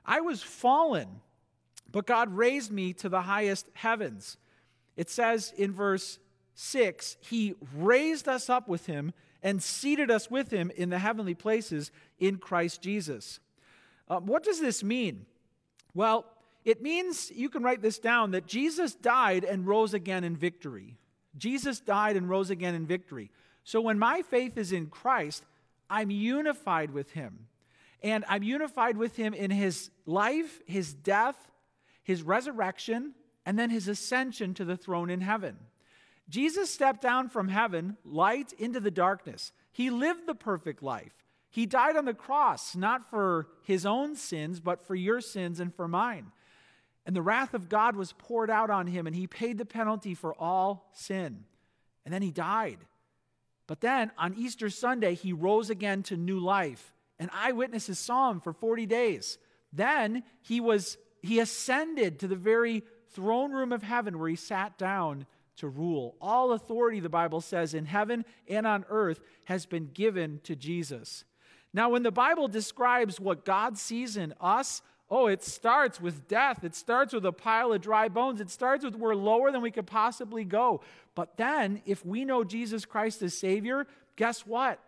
I 0.06 0.23
was 0.23 0.42
fallen, 0.42 1.21
but 1.90 2.06
God 2.06 2.35
raised 2.35 2.73
me 2.73 2.94
to 2.94 3.11
the 3.11 3.21
highest 3.21 3.68
heavens. 3.75 4.38
It 4.97 5.11
says 5.11 5.52
in 5.54 5.71
verse 5.73 6.18
6 6.54 7.18
He 7.21 7.56
raised 7.76 8.26
us 8.26 8.49
up 8.49 8.68
with 8.68 8.87
Him 8.87 9.12
and 9.42 9.62
seated 9.62 10.11
us 10.11 10.30
with 10.30 10.50
Him 10.50 10.70
in 10.76 10.90
the 10.90 10.99
heavenly 10.99 11.34
places 11.34 11.90
in 12.18 12.38
Christ 12.38 12.82
Jesus. 12.82 13.40
Uh, 14.08 14.20
what 14.20 14.42
does 14.42 14.61
this 14.61 14.84
mean? 14.84 15.26
Well, 15.94 16.26
it 16.64 16.82
means, 16.82 17.30
you 17.34 17.49
can 17.49 17.62
write 17.62 17.82
this 17.82 17.99
down, 17.99 18.30
that 18.32 18.46
Jesus 18.46 18.94
died 18.94 19.44
and 19.44 19.66
rose 19.66 19.94
again 19.94 20.22
in 20.25 20.37
victory. 20.37 20.96
Jesus 21.37 21.80
died 21.80 22.16
and 22.16 22.28
rose 22.28 22.50
again 22.50 22.75
in 22.75 22.87
victory. 22.87 23.30
So 23.64 23.80
when 23.80 23.99
my 23.99 24.22
faith 24.22 24.56
is 24.56 24.72
in 24.72 24.87
Christ, 24.87 25.44
I'm 25.90 26.11
unified 26.11 26.92
with 26.92 27.12
him. 27.12 27.46
And 28.02 28.25
I'm 28.28 28.42
unified 28.42 28.96
with 28.96 29.16
him 29.16 29.34
in 29.34 29.50
his 29.50 29.90
life, 30.06 30.61
his 30.66 30.92
death, 30.92 31.37
his 32.02 32.22
resurrection, 32.22 33.14
and 33.46 33.58
then 33.58 33.70
his 33.70 33.88
ascension 33.88 34.54
to 34.54 34.64
the 34.64 34.76
throne 34.76 35.11
in 35.11 35.20
heaven. 35.20 35.56
Jesus 36.29 36.71
stepped 36.71 37.02
down 37.02 37.29
from 37.29 37.49
heaven, 37.49 37.97
light 38.05 38.52
into 38.59 38.81
the 38.81 38.91
darkness. 38.91 39.52
He 39.73 39.91
lived 39.91 40.26
the 40.26 40.35
perfect 40.35 40.83
life. 40.83 41.12
He 41.50 41.67
died 41.67 41.97
on 41.97 42.07
the 42.07 42.14
cross, 42.14 42.75
not 42.75 43.11
for 43.11 43.49
his 43.62 43.85
own 43.85 44.17
sins, 44.17 44.59
but 44.61 44.87
for 44.87 44.95
your 44.95 45.21
sins 45.21 45.61
and 45.61 45.75
for 45.75 45.87
mine. 45.87 46.33
And 47.05 47.14
the 47.14 47.23
wrath 47.23 47.52
of 47.52 47.69
God 47.69 47.97
was 47.97 48.14
poured 48.14 48.49
out 48.49 48.71
on 48.71 48.87
him, 48.87 49.07
and 49.07 49.14
he 49.14 49.26
paid 49.26 49.59
the 49.59 49.67
penalty 49.67 50.14
for 50.14 50.35
all 50.35 50.88
sin. 50.95 51.45
And 52.05 52.14
then 52.14 52.23
he 52.23 52.31
died. 52.31 52.79
But 53.67 53.81
then 53.81 54.12
on 54.17 54.35
Easter 54.35 54.71
Sunday, 54.71 55.14
he 55.14 55.33
rose 55.33 55.69
again 55.69 56.02
to 56.05 56.17
new 56.17 56.38
life. 56.38 56.95
And 57.19 57.31
eyewitnesses 57.33 57.99
saw 57.99 58.31
him 58.31 58.41
for 58.41 58.52
40 58.52 58.87
days. 58.87 59.38
Then 59.73 60.23
he 60.41 60.61
was 60.61 60.97
he 61.23 61.38
ascended 61.38 62.19
to 62.19 62.29
the 62.29 62.37
very 62.37 62.83
throne 63.11 63.52
room 63.52 63.73
of 63.73 63.83
heaven 63.83 64.19
where 64.19 64.29
he 64.29 64.37
sat 64.37 64.76
down 64.76 65.26
to 65.62 65.69
rule. 65.69 66.16
All 66.21 66.52
authority, 66.52 66.99
the 66.99 67.09
Bible 67.09 67.40
says, 67.40 67.73
in 67.73 67.85
heaven 67.85 68.25
and 68.49 68.66
on 68.66 68.85
earth 68.90 69.21
has 69.45 69.64
been 69.64 69.90
given 69.95 70.40
to 70.42 70.57
Jesus. 70.57 71.25
Now, 71.73 71.88
when 71.88 72.02
the 72.02 72.11
Bible 72.11 72.49
describes 72.49 73.21
what 73.21 73.45
God 73.45 73.78
sees 73.78 74.16
in 74.16 74.35
us, 74.40 74.83
Oh, 75.14 75.26
it 75.26 75.45
starts 75.45 76.00
with 76.00 76.26
death. 76.26 76.64
It 76.64 76.75
starts 76.75 77.12
with 77.12 77.26
a 77.26 77.33
pile 77.33 77.75
of 77.75 77.83
dry 77.83 78.09
bones. 78.09 78.40
It 78.40 78.49
starts 78.49 78.83
with 78.83 78.97
we're 78.97 79.14
lower 79.14 79.52
than 79.52 79.61
we 79.61 79.71
could 79.71 79.87
possibly 79.87 80.42
go. 80.42 80.81
But 81.14 81.37
then, 81.37 81.83
if 81.85 82.02
we 82.02 82.25
know 82.25 82.45
Jesus 82.45 82.87
Christ 82.87 83.21
as 83.21 83.37
Savior, 83.37 83.87
guess 84.16 84.47
what? 84.47 84.81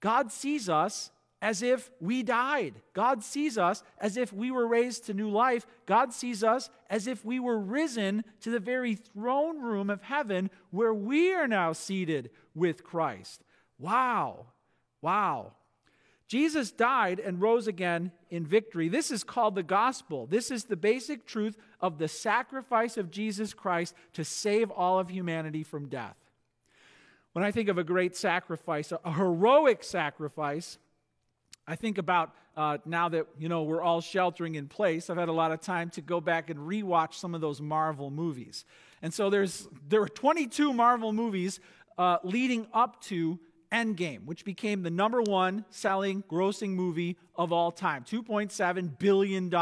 God 0.00 0.30
sees 0.30 0.68
us 0.68 1.10
as 1.42 1.62
if 1.62 1.90
we 2.00 2.22
died. 2.22 2.74
God 2.94 3.22
sees 3.22 3.58
us 3.58 3.82
as 3.98 4.16
if 4.16 4.32
we 4.32 4.50
were 4.50 4.66
raised 4.66 5.06
to 5.06 5.14
new 5.14 5.30
life. 5.30 5.66
God 5.84 6.12
sees 6.12 6.42
us 6.42 6.70
as 6.88 7.06
if 7.06 7.24
we 7.24 7.38
were 7.38 7.58
risen 7.58 8.24
to 8.40 8.50
the 8.50 8.60
very 8.60 8.94
throne 8.94 9.60
room 9.60 9.90
of 9.90 10.02
heaven 10.02 10.50
where 10.70 10.94
we 10.94 11.32
are 11.34 11.46
now 11.46 11.72
seated 11.72 12.30
with 12.54 12.84
Christ. 12.84 13.42
Wow. 13.78 14.46
Wow. 15.02 15.52
Jesus 16.26 16.72
died 16.72 17.20
and 17.20 17.40
rose 17.40 17.68
again 17.68 18.10
in 18.30 18.44
victory. 18.44 18.88
This 18.88 19.10
is 19.10 19.22
called 19.22 19.54
the 19.54 19.62
gospel. 19.62 20.26
This 20.26 20.50
is 20.50 20.64
the 20.64 20.76
basic 20.76 21.26
truth 21.26 21.56
of 21.80 21.98
the 21.98 22.08
sacrifice 22.08 22.96
of 22.96 23.10
Jesus 23.10 23.54
Christ 23.54 23.94
to 24.14 24.24
save 24.24 24.70
all 24.70 24.98
of 24.98 25.08
humanity 25.08 25.62
from 25.62 25.88
death. 25.88 26.16
When 27.32 27.44
I 27.44 27.52
think 27.52 27.68
of 27.68 27.78
a 27.78 27.84
great 27.84 28.16
sacrifice, 28.16 28.92
a 28.92 29.12
heroic 29.12 29.84
sacrifice, 29.84 30.78
I 31.66 31.76
think 31.76 31.98
about 31.98 32.32
uh, 32.56 32.78
now 32.84 33.08
that 33.08 33.26
you 33.38 33.48
know 33.48 33.64
we're 33.64 33.82
all 33.82 34.00
sheltering 34.00 34.54
in 34.54 34.68
place. 34.68 35.10
I've 35.10 35.16
had 35.16 35.28
a 35.28 35.32
lot 35.32 35.52
of 35.52 35.60
time 35.60 35.90
to 35.90 36.00
go 36.00 36.20
back 36.20 36.48
and 36.50 36.60
rewatch 36.60 37.14
some 37.14 37.34
of 37.34 37.40
those 37.40 37.60
Marvel 37.60 38.10
movies, 38.10 38.64
and 39.02 39.12
so 39.12 39.30
there's 39.30 39.68
there 39.88 40.02
are 40.02 40.08
22 40.08 40.72
Marvel 40.72 41.12
movies 41.12 41.60
uh, 41.98 42.18
leading 42.22 42.66
up 42.72 43.02
to 43.02 43.38
Endgame, 43.72 44.24
which 44.24 44.44
became 44.44 44.82
the 44.82 44.90
number 44.90 45.22
one 45.22 45.64
selling, 45.70 46.22
grossing 46.30 46.70
movie 46.70 47.16
of 47.34 47.52
all 47.52 47.70
time 47.72 48.04
$2.7 48.04 48.98
billion. 48.98 49.52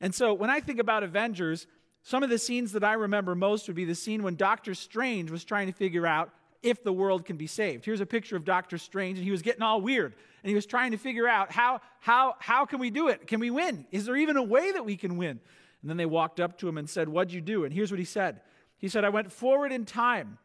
And 0.00 0.14
so 0.14 0.34
when 0.34 0.50
I 0.50 0.60
think 0.60 0.78
about 0.78 1.02
Avengers, 1.02 1.66
some 2.02 2.22
of 2.22 2.30
the 2.30 2.38
scenes 2.38 2.72
that 2.72 2.84
I 2.84 2.94
remember 2.94 3.34
most 3.34 3.66
would 3.66 3.76
be 3.76 3.84
the 3.84 3.94
scene 3.94 4.22
when 4.22 4.36
Doctor 4.36 4.74
Strange 4.74 5.30
was 5.30 5.44
trying 5.44 5.66
to 5.66 5.72
figure 5.72 6.06
out 6.06 6.30
if 6.62 6.82
the 6.82 6.92
world 6.92 7.24
can 7.24 7.36
be 7.36 7.46
saved. 7.46 7.84
Here's 7.84 8.00
a 8.00 8.06
picture 8.06 8.36
of 8.36 8.44
Doctor 8.44 8.78
Strange, 8.78 9.18
and 9.18 9.24
he 9.24 9.30
was 9.30 9.42
getting 9.42 9.62
all 9.62 9.80
weird. 9.80 10.14
And 10.42 10.48
he 10.48 10.54
was 10.54 10.66
trying 10.66 10.92
to 10.92 10.96
figure 10.96 11.28
out 11.28 11.52
how, 11.52 11.80
how, 12.00 12.36
how 12.38 12.66
can 12.66 12.78
we 12.78 12.90
do 12.90 13.08
it? 13.08 13.26
Can 13.26 13.40
we 13.40 13.50
win? 13.50 13.86
Is 13.90 14.06
there 14.06 14.16
even 14.16 14.36
a 14.36 14.42
way 14.42 14.72
that 14.72 14.84
we 14.84 14.96
can 14.96 15.16
win? 15.16 15.40
And 15.82 15.90
then 15.90 15.96
they 15.96 16.06
walked 16.06 16.40
up 16.40 16.58
to 16.58 16.68
him 16.68 16.78
and 16.78 16.90
said, 16.90 17.08
What'd 17.08 17.32
you 17.32 17.40
do? 17.40 17.64
And 17.64 17.72
here's 17.72 17.90
what 17.90 17.98
he 17.98 18.04
said 18.04 18.40
He 18.76 18.88
said, 18.88 19.04
I 19.04 19.08
went 19.08 19.32
forward 19.32 19.72
in 19.72 19.84
time 19.84 20.38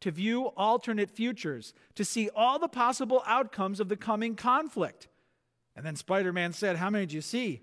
to 0.00 0.10
view 0.10 0.46
alternate 0.56 1.10
futures, 1.10 1.72
to 1.94 2.04
see 2.04 2.28
all 2.34 2.58
the 2.58 2.68
possible 2.68 3.22
outcomes 3.26 3.78
of 3.80 3.88
the 3.88 3.96
coming 3.96 4.34
conflict. 4.34 5.06
And 5.76 5.86
then 5.86 5.94
Spider 5.96 6.32
Man 6.32 6.52
said, 6.52 6.76
How 6.76 6.90
many 6.90 7.06
did 7.06 7.12
you 7.12 7.20
see? 7.20 7.60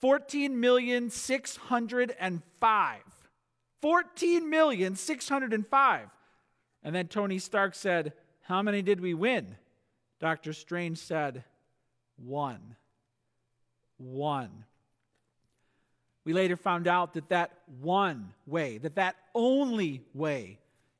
14,605. 0.00 2.98
14,605. 3.80 6.08
And 6.82 6.94
then 6.94 7.08
Tony 7.08 7.38
Stark 7.38 7.74
said, 7.74 8.12
How 8.42 8.62
many 8.62 8.82
did 8.82 9.00
we 9.00 9.14
win? 9.14 9.56
Dr. 10.20 10.52
Strange 10.52 10.98
said, 10.98 11.44
One. 12.16 12.76
One. 13.98 14.64
We 16.24 16.32
later 16.32 16.56
found 16.56 16.86
out 16.86 17.14
that 17.14 17.30
that 17.30 17.52
one 17.80 18.34
way, 18.46 18.78
that 18.78 18.96
that 18.96 19.16
only 19.34 20.02
way, 20.12 20.58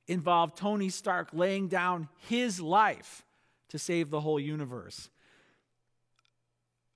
involved 0.08 0.56
Tony 0.56 0.88
Stark 0.88 1.28
laying 1.32 1.68
down 1.68 2.08
his 2.28 2.60
life 2.60 3.24
to 3.68 3.78
save 3.78 4.10
the 4.10 4.20
whole 4.20 4.40
universe. 4.40 5.10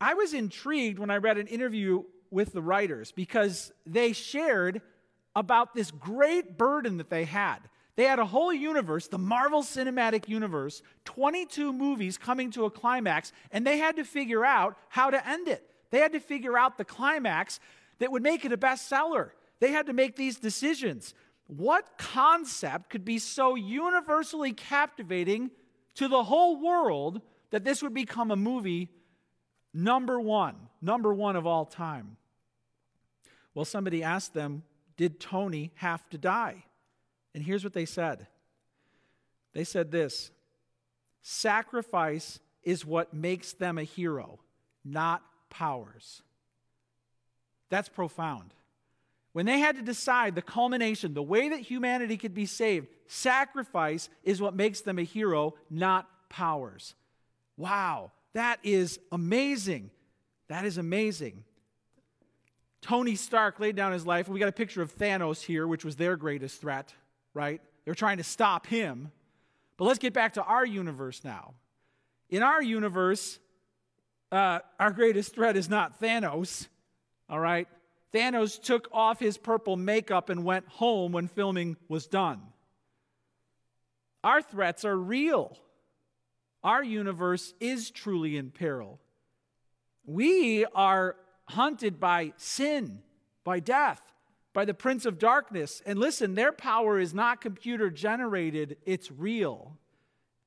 I 0.00 0.14
was 0.14 0.34
intrigued 0.34 0.98
when 0.98 1.10
I 1.10 1.18
read 1.18 1.38
an 1.38 1.46
interview 1.46 2.02
with 2.30 2.52
the 2.52 2.62
writers 2.62 3.12
because 3.12 3.70
they 3.86 4.12
shared 4.12 4.80
about 5.36 5.74
this 5.74 5.90
great 5.90 6.58
burden 6.58 6.96
that 6.96 7.10
they 7.10 7.24
had. 7.24 7.58
They 7.94 8.04
had 8.04 8.18
a 8.18 8.24
whole 8.24 8.52
universe, 8.52 9.08
the 9.08 9.18
Marvel 9.18 9.62
Cinematic 9.62 10.28
Universe, 10.28 10.82
22 11.04 11.72
movies 11.72 12.16
coming 12.16 12.50
to 12.52 12.64
a 12.64 12.70
climax, 12.70 13.32
and 13.50 13.66
they 13.66 13.78
had 13.78 13.96
to 13.96 14.04
figure 14.04 14.44
out 14.44 14.76
how 14.88 15.10
to 15.10 15.28
end 15.28 15.48
it. 15.48 15.68
They 15.90 15.98
had 15.98 16.12
to 16.12 16.20
figure 16.20 16.56
out 16.56 16.78
the 16.78 16.86
climax 16.86 17.60
that 17.98 18.10
would 18.10 18.22
make 18.22 18.44
it 18.44 18.52
a 18.52 18.56
bestseller. 18.56 19.30
They 19.60 19.72
had 19.72 19.86
to 19.86 19.92
make 19.92 20.16
these 20.16 20.38
decisions. 20.38 21.12
What 21.46 21.98
concept 21.98 22.88
could 22.88 23.04
be 23.04 23.18
so 23.18 23.56
universally 23.56 24.52
captivating 24.52 25.50
to 25.96 26.08
the 26.08 26.24
whole 26.24 26.60
world 26.60 27.20
that 27.50 27.64
this 27.64 27.82
would 27.82 27.92
become 27.92 28.30
a 28.30 28.36
movie 28.36 28.88
number 29.74 30.18
one, 30.18 30.56
number 30.80 31.12
one 31.12 31.36
of 31.36 31.46
all 31.46 31.66
time? 31.66 32.16
Well, 33.54 33.66
somebody 33.66 34.02
asked 34.02 34.32
them, 34.32 34.62
Did 34.96 35.20
Tony 35.20 35.72
have 35.74 36.08
to 36.08 36.16
die? 36.16 36.64
And 37.34 37.42
here's 37.42 37.64
what 37.64 37.72
they 37.72 37.86
said 37.86 38.26
they 39.52 39.64
said 39.64 39.90
this 39.90 40.30
sacrifice 41.22 42.40
is 42.62 42.86
what 42.86 43.12
makes 43.12 43.52
them 43.52 43.78
a 43.78 43.84
hero, 43.84 44.38
not 44.84 45.22
powers. 45.50 46.22
That's 47.68 47.88
profound. 47.88 48.54
When 49.32 49.46
they 49.46 49.58
had 49.58 49.76
to 49.76 49.82
decide 49.82 50.34
the 50.34 50.42
culmination, 50.42 51.14
the 51.14 51.22
way 51.22 51.48
that 51.48 51.60
humanity 51.60 52.18
could 52.18 52.34
be 52.34 52.44
saved, 52.44 52.88
sacrifice 53.06 54.10
is 54.24 54.42
what 54.42 54.54
makes 54.54 54.82
them 54.82 54.98
a 54.98 55.04
hero, 55.04 55.54
not 55.70 56.06
powers. 56.28 56.94
Wow, 57.56 58.12
that 58.34 58.58
is 58.62 59.00
amazing. 59.10 59.90
That 60.48 60.66
is 60.66 60.76
amazing. 60.76 61.44
Tony 62.82 63.14
Stark 63.14 63.58
laid 63.60 63.76
down 63.76 63.92
his 63.92 64.06
life. 64.06 64.28
We 64.28 64.40
got 64.40 64.48
a 64.48 64.52
picture 64.52 64.82
of 64.82 64.94
Thanos 64.94 65.40
here, 65.40 65.66
which 65.66 65.84
was 65.84 65.96
their 65.96 66.16
greatest 66.16 66.60
threat, 66.60 66.92
right? 67.34 67.60
They're 67.84 67.94
trying 67.94 68.18
to 68.18 68.24
stop 68.24 68.66
him. 68.66 69.10
But 69.76 69.84
let's 69.84 69.98
get 69.98 70.12
back 70.12 70.34
to 70.34 70.42
our 70.42 70.64
universe 70.64 71.22
now. 71.24 71.54
In 72.30 72.42
our 72.42 72.62
universe, 72.62 73.38
uh, 74.30 74.60
our 74.78 74.90
greatest 74.90 75.34
threat 75.34 75.56
is 75.56 75.68
not 75.68 76.00
Thanos, 76.00 76.68
all 77.28 77.40
right? 77.40 77.68
Thanos 78.14 78.60
took 78.60 78.88
off 78.92 79.18
his 79.18 79.38
purple 79.38 79.76
makeup 79.76 80.28
and 80.28 80.44
went 80.44 80.68
home 80.68 81.12
when 81.12 81.28
filming 81.28 81.76
was 81.88 82.06
done. 82.06 82.40
Our 84.22 84.40
threats 84.40 84.84
are 84.84 84.96
real. 84.96 85.56
Our 86.62 86.84
universe 86.84 87.54
is 87.58 87.90
truly 87.90 88.36
in 88.36 88.50
peril. 88.50 89.00
We 90.04 90.64
are 90.66 91.16
hunted 91.46 91.98
by 91.98 92.32
sin, 92.36 93.00
by 93.44 93.60
death, 93.60 94.00
by 94.52 94.64
the 94.64 94.74
prince 94.74 95.06
of 95.06 95.18
darkness. 95.18 95.82
And 95.86 95.98
listen, 95.98 96.34
their 96.34 96.52
power 96.52 96.98
is 96.98 97.14
not 97.14 97.40
computer 97.40 97.90
generated, 97.90 98.76
it's 98.84 99.10
real. 99.10 99.76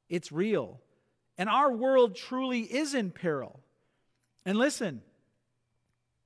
It's 0.10 0.32
real. 0.32 0.80
And 1.38 1.50
our 1.50 1.72
world 1.72 2.16
truly 2.16 2.62
is 2.62 2.94
in 2.94 3.12
peril. 3.12 3.60
And 4.46 4.58
listen, 4.58 5.02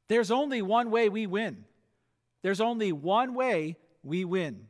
there's 0.08 0.32
only 0.32 0.62
one 0.62 0.92
way 0.92 1.10
we 1.10 1.26
win. 1.28 1.66
There's 2.42 2.62
only 2.62 2.92
one 2.92 3.34
way 3.34 3.78
we 4.04 4.26
win. 4.26 4.68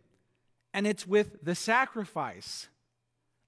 And 0.73 0.85
it's 0.85 1.07
with 1.07 1.43
the 1.43 1.55
sacrifice 1.55 2.67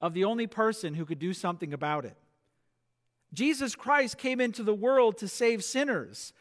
of 0.01 0.13
the 0.13 0.23
only 0.23 0.47
person 0.47 0.95
who 0.95 1.05
could 1.05 1.19
do 1.19 1.33
something 1.33 1.73
about 1.73 2.05
it. 2.05 2.17
Jesus 3.33 3.75
Christ 3.75 4.17
came 4.17 4.41
into 4.41 4.63
the 4.63 4.73
world 4.73 5.17
to 5.19 5.27
save 5.27 5.63
sinners. 5.63 6.33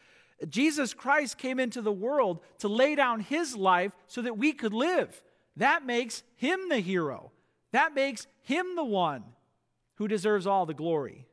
Jesus 0.49 0.93
Christ 0.93 1.37
came 1.37 1.59
into 1.59 1.81
the 1.81 1.91
world 1.91 2.39
to 2.59 2.67
lay 2.67 2.95
down 2.95 3.19
his 3.19 3.55
life 3.55 3.91
so 4.07 4.21
that 4.21 4.37
we 4.37 4.53
could 4.53 4.73
live. 4.73 5.21
That 5.57 5.85
makes 5.85 6.23
him 6.35 6.69
the 6.69 6.79
hero. 6.79 7.31
That 7.71 7.93
makes 7.93 8.27
him 8.41 8.75
the 8.75 8.83
one 8.83 9.23
who 9.95 10.07
deserves 10.07 10.47
all 10.47 10.65
the 10.65 10.73
glory. 10.73 11.27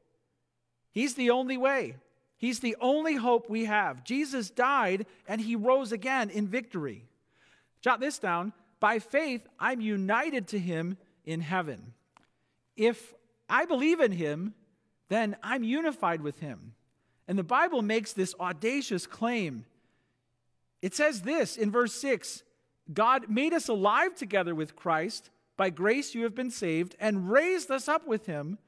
He's 0.91 1.15
the 1.15 1.31
only 1.31 1.57
way. 1.57 1.97
He's 2.37 2.61
the 2.61 2.77
only 2.81 3.17
hope 3.17 3.51
we 3.51 3.65
have. 3.65 4.05
Jesus 4.05 4.51
died 4.51 5.07
and 5.27 5.41
he 5.41 5.57
rose 5.57 5.91
again 5.91 6.31
in 6.31 6.47
victory. 6.47 7.05
Jot 7.81 8.01
this 8.01 8.19
down. 8.19 8.53
By 8.81 9.01
faith, 9.01 9.47
I'm 9.59 9.81
united 9.81 10.49
to 10.49 10.59
him 10.59 10.99
in 11.25 11.41
heaven. 11.41 11.95
If 12.77 13.15
I 13.49 13.65
believe 13.65 14.01
in 14.01 14.13
him, 14.13 14.55
then 15.09 15.37
I'm 15.43 15.65
unified 15.65 16.21
with 16.21 16.39
him. 16.39 16.75
And 17.29 17.39
the 17.39 17.45
Bible 17.45 17.83
makes 17.83 18.15
this 18.15 18.35
audacious 18.41 19.07
claim. 19.07 19.67
It 20.81 20.95
says 20.95 21.23
this 21.23 21.57
in 21.57 21.71
verse 21.71 21.93
6 21.93 22.43
God 22.93 23.29
made 23.29 23.53
us 23.53 23.69
alive 23.69 24.15
together 24.15 24.55
with 24.55 24.75
Christ. 24.75 25.31
By 25.59 25.71
grace 25.71 26.15
you 26.15 26.23
have 26.23 26.35
been 26.35 26.53
saved, 26.53 26.97
and 27.01 27.31
raised 27.31 27.71
us 27.71 27.89
up 27.89 28.07
with 28.07 28.27
him, 28.27 28.59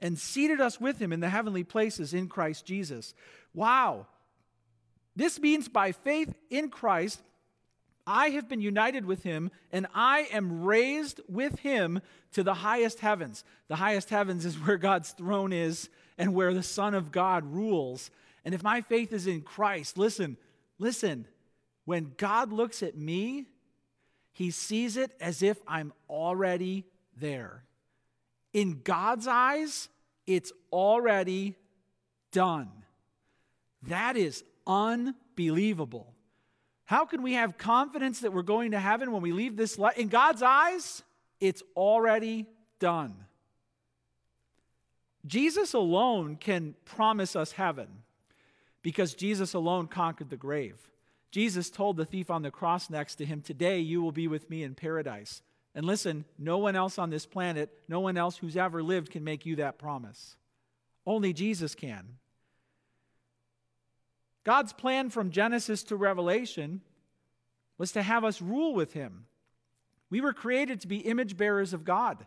and 0.00 0.18
seated 0.18 0.60
us 0.60 0.80
with 0.80 0.98
him 0.98 1.12
in 1.12 1.20
the 1.20 1.28
heavenly 1.28 1.62
places 1.62 2.12
in 2.12 2.28
Christ 2.28 2.66
Jesus. 2.66 3.14
Wow. 3.54 4.06
This 5.14 5.40
means 5.40 5.68
by 5.68 5.92
faith 5.92 6.34
in 6.50 6.68
Christ, 6.68 7.22
I 8.06 8.30
have 8.30 8.48
been 8.48 8.60
united 8.60 9.04
with 9.04 9.22
him, 9.22 9.52
and 9.70 9.86
I 9.94 10.26
am 10.32 10.64
raised 10.64 11.20
with 11.28 11.60
him 11.60 12.00
to 12.32 12.42
the 12.42 12.54
highest 12.54 12.98
heavens. 12.98 13.44
The 13.68 13.76
highest 13.76 14.10
heavens 14.10 14.44
is 14.44 14.56
where 14.56 14.78
God's 14.78 15.10
throne 15.10 15.52
is 15.52 15.88
and 16.18 16.34
where 16.34 16.54
the 16.54 16.62
Son 16.62 16.94
of 16.94 17.12
God 17.12 17.44
rules. 17.44 18.10
And 18.44 18.54
if 18.54 18.62
my 18.62 18.80
faith 18.80 19.12
is 19.12 19.26
in 19.26 19.42
Christ, 19.42 19.98
listen, 19.98 20.36
listen, 20.78 21.26
when 21.84 22.12
God 22.16 22.52
looks 22.52 22.82
at 22.82 22.96
me, 22.96 23.46
he 24.32 24.50
sees 24.50 24.96
it 24.96 25.12
as 25.20 25.42
if 25.42 25.58
I'm 25.66 25.92
already 26.08 26.84
there. 27.16 27.64
In 28.52 28.80
God's 28.82 29.26
eyes, 29.26 29.88
it's 30.26 30.52
already 30.72 31.56
done. 32.32 32.70
That 33.84 34.16
is 34.16 34.44
unbelievable. 34.66 36.14
How 36.84 37.04
can 37.04 37.22
we 37.22 37.34
have 37.34 37.56
confidence 37.56 38.20
that 38.20 38.32
we're 38.32 38.42
going 38.42 38.72
to 38.72 38.80
heaven 38.80 39.12
when 39.12 39.22
we 39.22 39.32
leave 39.32 39.56
this 39.56 39.78
life? 39.78 39.96
In 39.96 40.08
God's 40.08 40.42
eyes, 40.42 41.02
it's 41.40 41.62
already 41.76 42.46
done. 42.78 43.14
Jesus 45.26 45.74
alone 45.74 46.36
can 46.36 46.74
promise 46.84 47.36
us 47.36 47.52
heaven 47.52 47.88
because 48.82 49.14
Jesus 49.14 49.54
alone 49.54 49.86
conquered 49.86 50.30
the 50.30 50.36
grave. 50.36 50.90
Jesus 51.30 51.70
told 51.70 51.96
the 51.96 52.04
thief 52.04 52.30
on 52.30 52.42
the 52.42 52.50
cross 52.50 52.90
next 52.90 53.16
to 53.16 53.24
him, 53.24 53.40
Today 53.40 53.80
you 53.80 54.02
will 54.02 54.12
be 54.12 54.28
with 54.28 54.50
me 54.50 54.62
in 54.62 54.74
paradise. 54.74 55.42
And 55.74 55.86
listen, 55.86 56.24
no 56.38 56.58
one 56.58 56.74
else 56.74 56.98
on 56.98 57.10
this 57.10 57.26
planet, 57.26 57.70
no 57.88 58.00
one 58.00 58.16
else 58.16 58.36
who's 58.36 58.56
ever 58.56 58.82
lived 58.82 59.10
can 59.10 59.22
make 59.22 59.46
you 59.46 59.56
that 59.56 59.78
promise. 59.78 60.36
Only 61.06 61.32
Jesus 61.32 61.74
can. 61.74 62.16
God's 64.42 64.72
plan 64.72 65.10
from 65.10 65.30
Genesis 65.30 65.84
to 65.84 65.96
Revelation 65.96 66.80
was 67.78 67.92
to 67.92 68.02
have 68.02 68.24
us 68.24 68.42
rule 68.42 68.74
with 68.74 68.94
Him. 68.94 69.26
We 70.08 70.20
were 70.20 70.32
created 70.32 70.80
to 70.80 70.88
be 70.88 70.98
image 70.98 71.36
bearers 71.36 71.72
of 71.72 71.84
God. 71.84 72.26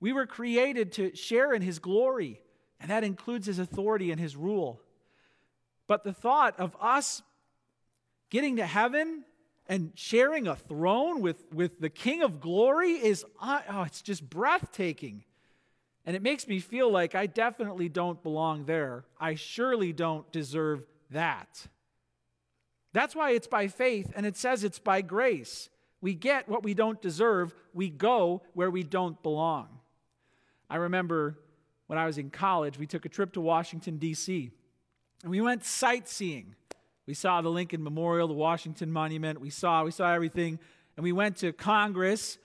We 0.00 0.12
were 0.12 0.26
created 0.26 0.92
to 0.92 1.14
share 1.14 1.52
in 1.52 1.62
His 1.62 1.78
glory, 1.78 2.40
and 2.80 2.90
that 2.90 3.04
includes 3.04 3.46
His 3.46 3.58
authority 3.58 4.10
and 4.10 4.20
His 4.20 4.36
rule. 4.36 4.80
But 5.86 6.04
the 6.04 6.12
thought 6.12 6.58
of 6.58 6.76
us 6.80 7.22
getting 8.30 8.56
to 8.56 8.66
heaven 8.66 9.24
and 9.68 9.92
sharing 9.94 10.46
a 10.46 10.56
throne 10.56 11.20
with, 11.20 11.44
with 11.52 11.80
the 11.80 11.90
King 11.90 12.22
of 12.22 12.40
glory 12.40 12.92
is, 12.92 13.24
uh, 13.40 13.60
oh, 13.68 13.82
it's 13.82 14.02
just 14.02 14.28
breathtaking. 14.28 15.24
And 16.06 16.16
it 16.16 16.22
makes 16.22 16.48
me 16.48 16.60
feel 16.60 16.90
like 16.90 17.14
I 17.14 17.26
definitely 17.26 17.88
don't 17.88 18.22
belong 18.22 18.64
there. 18.64 19.04
I 19.18 19.34
surely 19.34 19.92
don't 19.92 20.30
deserve 20.32 20.84
that. 21.10 21.66
That's 22.92 23.14
why 23.14 23.30
it's 23.30 23.46
by 23.46 23.68
faith, 23.68 24.10
and 24.16 24.26
it 24.26 24.36
says 24.36 24.64
it's 24.64 24.78
by 24.78 25.02
grace. 25.02 25.68
We 26.00 26.14
get 26.14 26.48
what 26.48 26.62
we 26.62 26.74
don't 26.74 27.00
deserve, 27.00 27.54
we 27.74 27.90
go 27.90 28.42
where 28.54 28.70
we 28.70 28.82
don't 28.82 29.22
belong. 29.22 29.79
I 30.70 30.76
remember 30.76 31.36
when 31.88 31.98
I 31.98 32.06
was 32.06 32.16
in 32.16 32.30
college, 32.30 32.78
we 32.78 32.86
took 32.86 33.04
a 33.04 33.08
trip 33.08 33.32
to 33.32 33.40
Washington, 33.40 33.98
D.C., 33.98 34.50
and 35.22 35.30
we 35.30 35.40
went 35.40 35.64
sightseeing. 35.64 36.54
We 37.06 37.12
saw 37.12 37.42
the 37.42 37.50
Lincoln 37.50 37.82
Memorial, 37.82 38.28
the 38.28 38.34
Washington 38.34 38.90
Monument, 38.92 39.40
we 39.40 39.50
saw, 39.50 39.84
we 39.84 39.90
saw 39.90 40.14
everything, 40.14 40.60
and 40.96 41.02
we 41.02 41.12
went 41.12 41.36
to 41.38 41.52
Congress, 41.52 42.38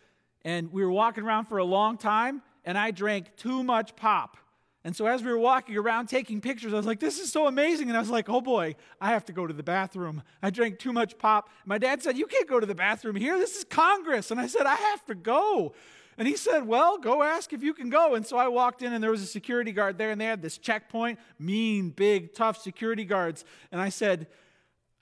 and 0.43 0.73
we 0.73 0.83
were 0.83 0.91
walking 0.91 1.23
around 1.23 1.45
for 1.45 1.59
a 1.59 1.63
long 1.63 1.97
time, 1.97 2.41
and 2.65 2.77
I 2.77 2.91
drank 2.91 3.35
too 3.37 3.63
much 3.63 3.95
pop. 3.95 4.37
And 4.85 4.95
so 4.95 5.07
as 5.07 5.23
we 5.23 5.31
were 5.31 5.39
walking 5.39 5.75
around 5.77 6.07
taking 6.07 6.41
pictures, 6.41 6.71
I 6.71 6.77
was 6.77 6.85
like, 6.85 6.99
this 6.99 7.19
is 7.19 7.31
so 7.31 7.47
amazing. 7.47 7.87
And 7.87 7.97
I 7.97 7.99
was 7.99 8.11
like, 8.11 8.29
oh 8.29 8.39
boy, 8.39 8.75
I 9.01 9.09
have 9.09 9.25
to 9.25 9.33
go 9.33 9.47
to 9.47 9.53
the 9.53 9.63
bathroom. 9.63 10.21
I 10.43 10.51
drank 10.51 10.77
too 10.77 10.93
much 10.93 11.17
pop. 11.17 11.49
My 11.65 11.79
dad 11.79 12.03
said, 12.03 12.19
you 12.19 12.27
can't 12.27 12.47
go 12.47 12.59
to 12.59 12.67
the 12.67 12.75
bathroom 12.75 13.15
here. 13.15 13.39
This 13.39 13.55
is 13.55 13.63
Congress. 13.63 14.29
And 14.29 14.39
I 14.39 14.45
said, 14.45 14.67
I 14.67 14.75
have 14.75 15.03
to 15.05 15.15
go. 15.15 15.73
And 16.17 16.27
he 16.27 16.37
said, 16.37 16.65
Well, 16.65 16.97
go 16.97 17.23
ask 17.23 17.51
if 17.53 17.61
you 17.61 17.73
can 17.73 17.89
go. 17.89 18.15
And 18.15 18.25
so 18.25 18.37
I 18.37 18.47
walked 18.47 18.81
in, 18.81 18.93
and 18.93 19.03
there 19.03 19.11
was 19.11 19.21
a 19.21 19.27
security 19.27 19.71
guard 19.71 19.97
there, 19.97 20.11
and 20.11 20.19
they 20.19 20.25
had 20.25 20.41
this 20.41 20.57
checkpoint, 20.57 21.19
mean, 21.37 21.89
big, 21.89 22.33
tough 22.33 22.61
security 22.61 23.05
guards. 23.05 23.43
And 23.71 23.81
I 23.81 23.89
said, 23.89 24.27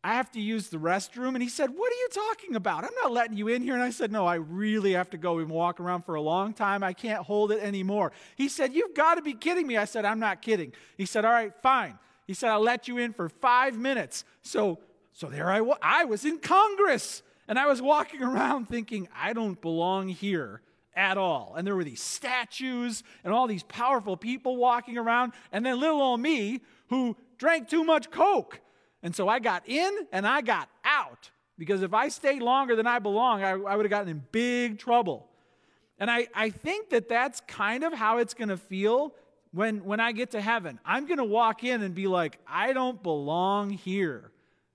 I 0.03 0.15
have 0.15 0.31
to 0.31 0.41
use 0.41 0.67
the 0.67 0.77
restroom. 0.77 1.29
And 1.29 1.41
he 1.41 1.47
said, 1.47 1.69
What 1.69 1.91
are 1.91 1.95
you 1.95 2.07
talking 2.11 2.55
about? 2.55 2.83
I'm 2.83 2.95
not 3.01 3.11
letting 3.11 3.37
you 3.37 3.47
in 3.47 3.61
here. 3.61 3.73
And 3.75 3.83
I 3.83 3.91
said, 3.91 4.11
No, 4.11 4.25
I 4.25 4.35
really 4.35 4.93
have 4.93 5.11
to 5.11 5.17
go. 5.17 5.35
We've 5.35 5.47
been 5.47 5.55
walking 5.55 5.85
around 5.85 6.03
for 6.03 6.15
a 6.15 6.21
long 6.21 6.53
time. 6.53 6.83
I 6.83 6.93
can't 6.93 7.23
hold 7.23 7.51
it 7.51 7.61
anymore. 7.61 8.11
He 8.35 8.49
said, 8.49 8.73
You've 8.73 8.95
got 8.95 9.15
to 9.15 9.21
be 9.21 9.33
kidding 9.33 9.67
me. 9.67 9.77
I 9.77 9.85
said, 9.85 10.05
I'm 10.05 10.19
not 10.19 10.41
kidding. 10.41 10.73
He 10.97 11.05
said, 11.05 11.25
All 11.25 11.31
right, 11.31 11.53
fine. 11.61 11.97
He 12.25 12.33
said, 12.33 12.49
I'll 12.49 12.61
let 12.61 12.87
you 12.87 12.97
in 12.97 13.13
for 13.13 13.29
five 13.29 13.77
minutes. 13.77 14.25
So, 14.41 14.79
so 15.11 15.27
there 15.27 15.51
I 15.51 15.61
was. 15.61 15.77
I 15.81 16.05
was 16.05 16.25
in 16.25 16.39
Congress. 16.39 17.21
And 17.47 17.59
I 17.59 17.67
was 17.67 17.81
walking 17.81 18.23
around 18.23 18.67
thinking, 18.67 19.07
I 19.15 19.33
don't 19.33 19.59
belong 19.61 20.07
here 20.07 20.61
at 20.95 21.17
all. 21.17 21.55
And 21.57 21.65
there 21.65 21.75
were 21.75 21.83
these 21.83 22.01
statues 22.01 23.03
and 23.23 23.33
all 23.33 23.47
these 23.47 23.63
powerful 23.63 24.17
people 24.17 24.57
walking 24.57 24.97
around. 24.97 25.33
And 25.51 25.65
then 25.65 25.79
little 25.79 26.01
old 26.01 26.19
me 26.19 26.61
who 26.89 27.15
drank 27.37 27.69
too 27.69 27.83
much 27.83 28.11
Coke. 28.11 28.59
And 29.01 29.15
so 29.15 29.27
I 29.27 29.39
got 29.39 29.67
in 29.67 30.07
and 30.11 30.25
I 30.25 30.41
got 30.41 30.69
out 30.85 31.31
because 31.57 31.81
if 31.81 31.93
I 31.93 32.07
stayed 32.07 32.41
longer 32.41 32.75
than 32.75 32.87
I 32.87 32.99
belong, 32.99 33.43
I, 33.43 33.51
I 33.51 33.75
would 33.75 33.85
have 33.85 33.89
gotten 33.89 34.09
in 34.09 34.23
big 34.31 34.79
trouble. 34.79 35.27
And 35.99 36.09
I, 36.09 36.27
I 36.33 36.49
think 36.49 36.89
that 36.89 37.07
that's 37.09 37.41
kind 37.47 37.83
of 37.83 37.93
how 37.93 38.17
it's 38.17 38.33
going 38.33 38.49
to 38.49 38.57
feel 38.57 39.13
when, 39.51 39.83
when 39.83 39.99
I 39.99 40.11
get 40.11 40.31
to 40.31 40.41
heaven. 40.41 40.79
I'm 40.83 41.05
going 41.05 41.19
to 41.19 41.23
walk 41.23 41.63
in 41.63 41.83
and 41.83 41.93
be 41.93 42.07
like, 42.07 42.39
I 42.47 42.73
don't 42.73 43.01
belong 43.01 43.69
here. 43.69 44.31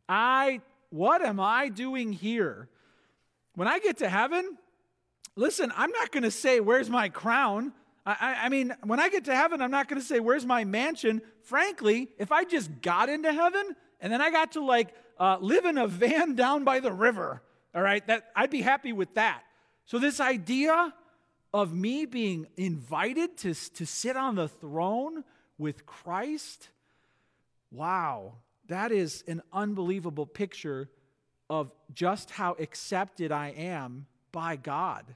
I, 0.08 0.60
what 0.90 1.22
am 1.22 1.40
I 1.40 1.68
doing 1.68 2.12
here? 2.12 2.68
When 3.54 3.66
I 3.66 3.80
get 3.80 3.98
to 3.98 4.08
heaven, 4.08 4.56
listen, 5.38 5.72
I'm 5.76 5.90
not 5.92 6.10
going 6.10 6.24
to 6.24 6.30
say, 6.30 6.60
Where's 6.60 6.90
my 6.90 7.08
crown? 7.08 7.72
I, 8.04 8.38
I, 8.44 8.48
mean, 8.48 8.74
when 8.84 9.00
I 9.00 9.10
get 9.10 9.26
to 9.26 9.34
heaven, 9.34 9.60
I'm 9.60 9.70
not 9.70 9.88
going 9.88 10.00
to 10.00 10.06
say, 10.06 10.20
Where's 10.20 10.44
my 10.44 10.64
mansion? 10.64 11.22
Frankly, 11.42 12.08
if 12.18 12.32
I 12.32 12.44
just 12.44 12.82
got 12.82 13.08
into 13.08 13.32
heaven, 13.32 13.76
and 14.00 14.12
then 14.12 14.20
I 14.20 14.30
got 14.30 14.52
to 14.52 14.64
like 14.64 14.94
uh, 15.18 15.38
live 15.40 15.64
in 15.64 15.78
a 15.78 15.86
van 15.86 16.34
down 16.34 16.64
by 16.64 16.80
the 16.80 16.92
river. 16.92 17.42
All 17.74 17.82
right, 17.82 18.06
that 18.06 18.30
I'd 18.34 18.50
be 18.50 18.62
happy 18.62 18.92
with 18.92 19.14
that. 19.14 19.42
So 19.86 19.98
this 19.98 20.20
idea 20.20 20.92
of 21.54 21.72
me 21.72 22.04
being 22.04 22.46
invited 22.56 23.36
to, 23.38 23.54
to 23.54 23.86
sit 23.86 24.16
on 24.16 24.34
the 24.34 24.48
throne 24.48 25.24
with 25.56 25.86
Christ, 25.86 26.68
wow, 27.70 28.34
that 28.68 28.92
is 28.92 29.24
an 29.26 29.42
unbelievable 29.52 30.26
picture 30.26 30.90
of 31.48 31.70
just 31.94 32.30
how 32.30 32.54
accepted 32.58 33.32
I 33.32 33.48
am 33.50 34.06
by 34.32 34.56
God. 34.56 35.14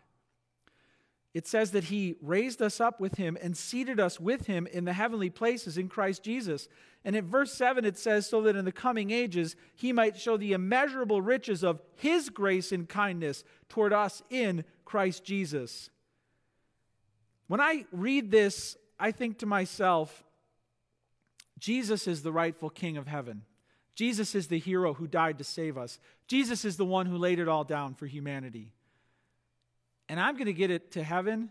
It 1.34 1.46
says 1.46 1.70
that 1.70 1.84
he 1.84 2.16
raised 2.20 2.60
us 2.60 2.78
up 2.78 3.00
with 3.00 3.14
him 3.14 3.38
and 3.40 3.56
seated 3.56 3.98
us 3.98 4.20
with 4.20 4.46
him 4.46 4.66
in 4.66 4.84
the 4.84 4.92
heavenly 4.92 5.30
places 5.30 5.78
in 5.78 5.88
Christ 5.88 6.22
Jesus. 6.22 6.68
And 7.04 7.16
in 7.16 7.26
verse 7.26 7.54
7, 7.54 7.86
it 7.86 7.96
says, 7.96 8.28
so 8.28 8.42
that 8.42 8.54
in 8.54 8.66
the 8.66 8.72
coming 8.72 9.10
ages 9.10 9.56
he 9.74 9.92
might 9.92 10.18
show 10.18 10.36
the 10.36 10.52
immeasurable 10.52 11.22
riches 11.22 11.64
of 11.64 11.80
his 11.94 12.28
grace 12.28 12.70
and 12.70 12.86
kindness 12.86 13.44
toward 13.70 13.94
us 13.94 14.22
in 14.28 14.64
Christ 14.84 15.24
Jesus. 15.24 15.88
When 17.46 17.60
I 17.60 17.86
read 17.92 18.30
this, 18.30 18.76
I 19.00 19.10
think 19.10 19.38
to 19.38 19.46
myself, 19.46 20.24
Jesus 21.58 22.06
is 22.06 22.22
the 22.22 22.32
rightful 22.32 22.70
king 22.70 22.98
of 22.98 23.06
heaven. 23.06 23.42
Jesus 23.94 24.34
is 24.34 24.48
the 24.48 24.58
hero 24.58 24.94
who 24.94 25.06
died 25.06 25.38
to 25.38 25.44
save 25.44 25.78
us. 25.78 25.98
Jesus 26.26 26.64
is 26.64 26.76
the 26.76 26.84
one 26.84 27.06
who 27.06 27.16
laid 27.16 27.38
it 27.38 27.48
all 27.48 27.64
down 27.64 27.94
for 27.94 28.06
humanity. 28.06 28.72
And 30.12 30.20
I'm 30.20 30.34
going 30.34 30.44
to 30.44 30.52
get 30.52 30.70
it 30.70 30.90
to 30.90 31.02
heaven 31.02 31.48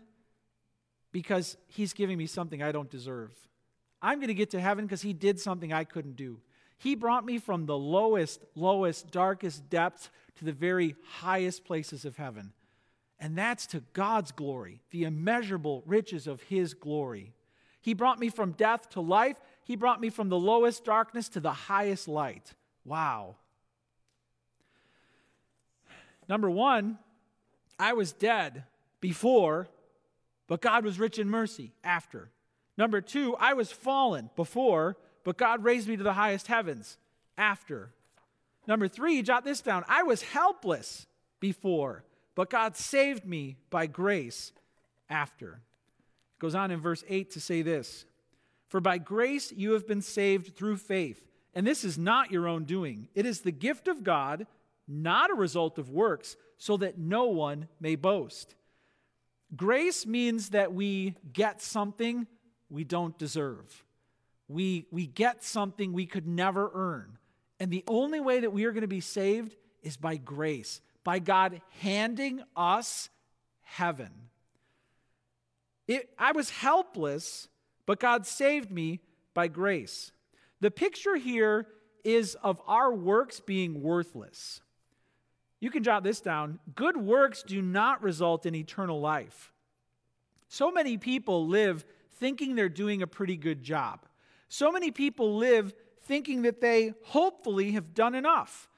because 1.10 1.56
he's 1.66 1.92
giving 1.92 2.16
me 2.16 2.26
something 2.26 2.62
I 2.62 2.70
don't 2.70 2.88
deserve. 2.88 3.32
I'm 4.00 4.18
going 4.18 4.28
to 4.28 4.34
get 4.34 4.50
to 4.50 4.60
heaven 4.60 4.84
because 4.84 5.02
he 5.02 5.12
did 5.12 5.40
something 5.40 5.72
I 5.72 5.82
couldn't 5.82 6.14
do. 6.14 6.38
He 6.78 6.94
brought 6.94 7.24
me 7.24 7.38
from 7.38 7.66
the 7.66 7.76
lowest, 7.76 8.44
lowest, 8.54 9.10
darkest 9.10 9.68
depths 9.68 10.10
to 10.36 10.44
the 10.44 10.52
very 10.52 10.94
highest 11.02 11.64
places 11.64 12.04
of 12.04 12.18
heaven. 12.18 12.52
And 13.18 13.36
that's 13.36 13.66
to 13.66 13.82
God's 13.94 14.30
glory, 14.30 14.80
the 14.92 15.02
immeasurable 15.02 15.82
riches 15.84 16.28
of 16.28 16.40
his 16.42 16.72
glory. 16.72 17.32
He 17.80 17.94
brought 17.94 18.20
me 18.20 18.28
from 18.28 18.52
death 18.52 18.90
to 18.90 19.00
life. 19.00 19.38
He 19.64 19.74
brought 19.74 20.00
me 20.00 20.08
from 20.08 20.28
the 20.28 20.38
lowest 20.38 20.84
darkness 20.84 21.28
to 21.30 21.40
the 21.40 21.50
highest 21.50 22.06
light. 22.06 22.52
Wow. 22.84 23.34
Number 26.28 26.48
one, 26.48 26.98
I 27.82 27.94
was 27.94 28.12
dead 28.12 28.62
before, 29.00 29.68
but 30.46 30.60
God 30.60 30.84
was 30.84 31.00
rich 31.00 31.18
in 31.18 31.28
mercy 31.28 31.72
after. 31.82 32.30
Number 32.78 33.00
two, 33.00 33.34
I 33.40 33.54
was 33.54 33.72
fallen 33.72 34.30
before, 34.36 34.96
but 35.24 35.36
God 35.36 35.64
raised 35.64 35.88
me 35.88 35.96
to 35.96 36.04
the 36.04 36.12
highest 36.12 36.46
heavens 36.46 36.96
after. 37.36 37.92
Number 38.68 38.86
three, 38.86 39.20
jot 39.22 39.44
this 39.44 39.60
down 39.60 39.84
I 39.88 40.04
was 40.04 40.22
helpless 40.22 41.08
before, 41.40 42.04
but 42.36 42.50
God 42.50 42.76
saved 42.76 43.26
me 43.26 43.56
by 43.68 43.86
grace 43.86 44.52
after. 45.10 45.54
It 45.54 46.38
goes 46.38 46.54
on 46.54 46.70
in 46.70 46.80
verse 46.80 47.02
8 47.08 47.32
to 47.32 47.40
say 47.40 47.62
this 47.62 48.04
For 48.68 48.80
by 48.80 48.98
grace 48.98 49.50
you 49.50 49.72
have 49.72 49.88
been 49.88 50.02
saved 50.02 50.54
through 50.54 50.76
faith, 50.76 51.26
and 51.52 51.66
this 51.66 51.82
is 51.82 51.98
not 51.98 52.30
your 52.30 52.46
own 52.46 52.62
doing, 52.62 53.08
it 53.16 53.26
is 53.26 53.40
the 53.40 53.50
gift 53.50 53.88
of 53.88 54.04
God, 54.04 54.46
not 54.86 55.32
a 55.32 55.34
result 55.34 55.78
of 55.78 55.90
works 55.90 56.36
so 56.62 56.76
that 56.76 56.96
no 56.96 57.24
one 57.24 57.66
may 57.80 57.96
boast. 57.96 58.54
Grace 59.56 60.06
means 60.06 60.50
that 60.50 60.72
we 60.72 61.16
get 61.32 61.60
something 61.60 62.24
we 62.70 62.84
don't 62.84 63.18
deserve. 63.18 63.84
We, 64.46 64.86
we 64.92 65.08
get 65.08 65.42
something 65.42 65.92
we 65.92 66.06
could 66.06 66.24
never 66.24 66.70
earn. 66.72 67.18
And 67.58 67.72
the 67.72 67.82
only 67.88 68.20
way 68.20 68.38
that 68.38 68.52
we 68.52 68.64
are 68.66 68.70
going 68.70 68.82
to 68.82 68.86
be 68.86 69.00
saved 69.00 69.56
is 69.82 69.96
by 69.96 70.18
grace, 70.18 70.80
by 71.02 71.18
God 71.18 71.60
handing 71.80 72.44
us 72.56 73.10
heaven. 73.62 74.12
It, 75.88 76.10
I 76.16 76.30
was 76.30 76.50
helpless, 76.50 77.48
but 77.86 77.98
God 77.98 78.24
saved 78.24 78.70
me 78.70 79.00
by 79.34 79.48
grace. 79.48 80.12
The 80.60 80.70
picture 80.70 81.16
here 81.16 81.66
is 82.04 82.36
of 82.36 82.62
our 82.68 82.94
works 82.94 83.40
being 83.40 83.82
worthless. 83.82 84.60
You 85.62 85.70
can 85.70 85.84
jot 85.84 86.02
this 86.02 86.20
down. 86.20 86.58
Good 86.74 86.96
works 86.96 87.44
do 87.44 87.62
not 87.62 88.02
result 88.02 88.46
in 88.46 88.54
eternal 88.56 89.00
life. 89.00 89.52
So 90.48 90.72
many 90.72 90.98
people 90.98 91.46
live 91.46 91.84
thinking 92.18 92.56
they're 92.56 92.68
doing 92.68 93.00
a 93.00 93.06
pretty 93.06 93.36
good 93.36 93.62
job. 93.62 94.00
So 94.48 94.72
many 94.72 94.90
people 94.90 95.36
live 95.36 95.72
thinking 96.02 96.42
that 96.42 96.60
they 96.60 96.94
hopefully 97.04 97.70
have 97.72 97.94
done 97.94 98.16
enough. 98.16 98.68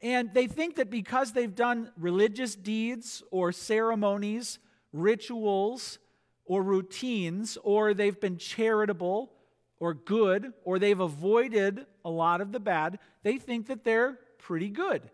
And 0.00 0.32
they 0.32 0.46
think 0.46 0.76
that 0.76 0.90
because 0.90 1.32
they've 1.32 1.52
done 1.52 1.90
religious 1.98 2.54
deeds 2.54 3.20
or 3.32 3.50
ceremonies, 3.50 4.60
rituals, 4.92 5.98
or 6.44 6.62
routines, 6.62 7.58
or 7.64 7.94
they've 7.94 8.20
been 8.20 8.38
charitable 8.38 9.32
or 9.80 9.92
good, 9.92 10.52
or 10.62 10.78
they've 10.78 11.00
avoided 11.00 11.84
a 12.04 12.10
lot 12.10 12.40
of 12.40 12.52
the 12.52 12.60
bad, 12.60 13.00
they 13.24 13.38
think 13.38 13.66
that 13.66 13.82
they're 13.82 14.20
pretty 14.38 14.68
good. 14.68 15.10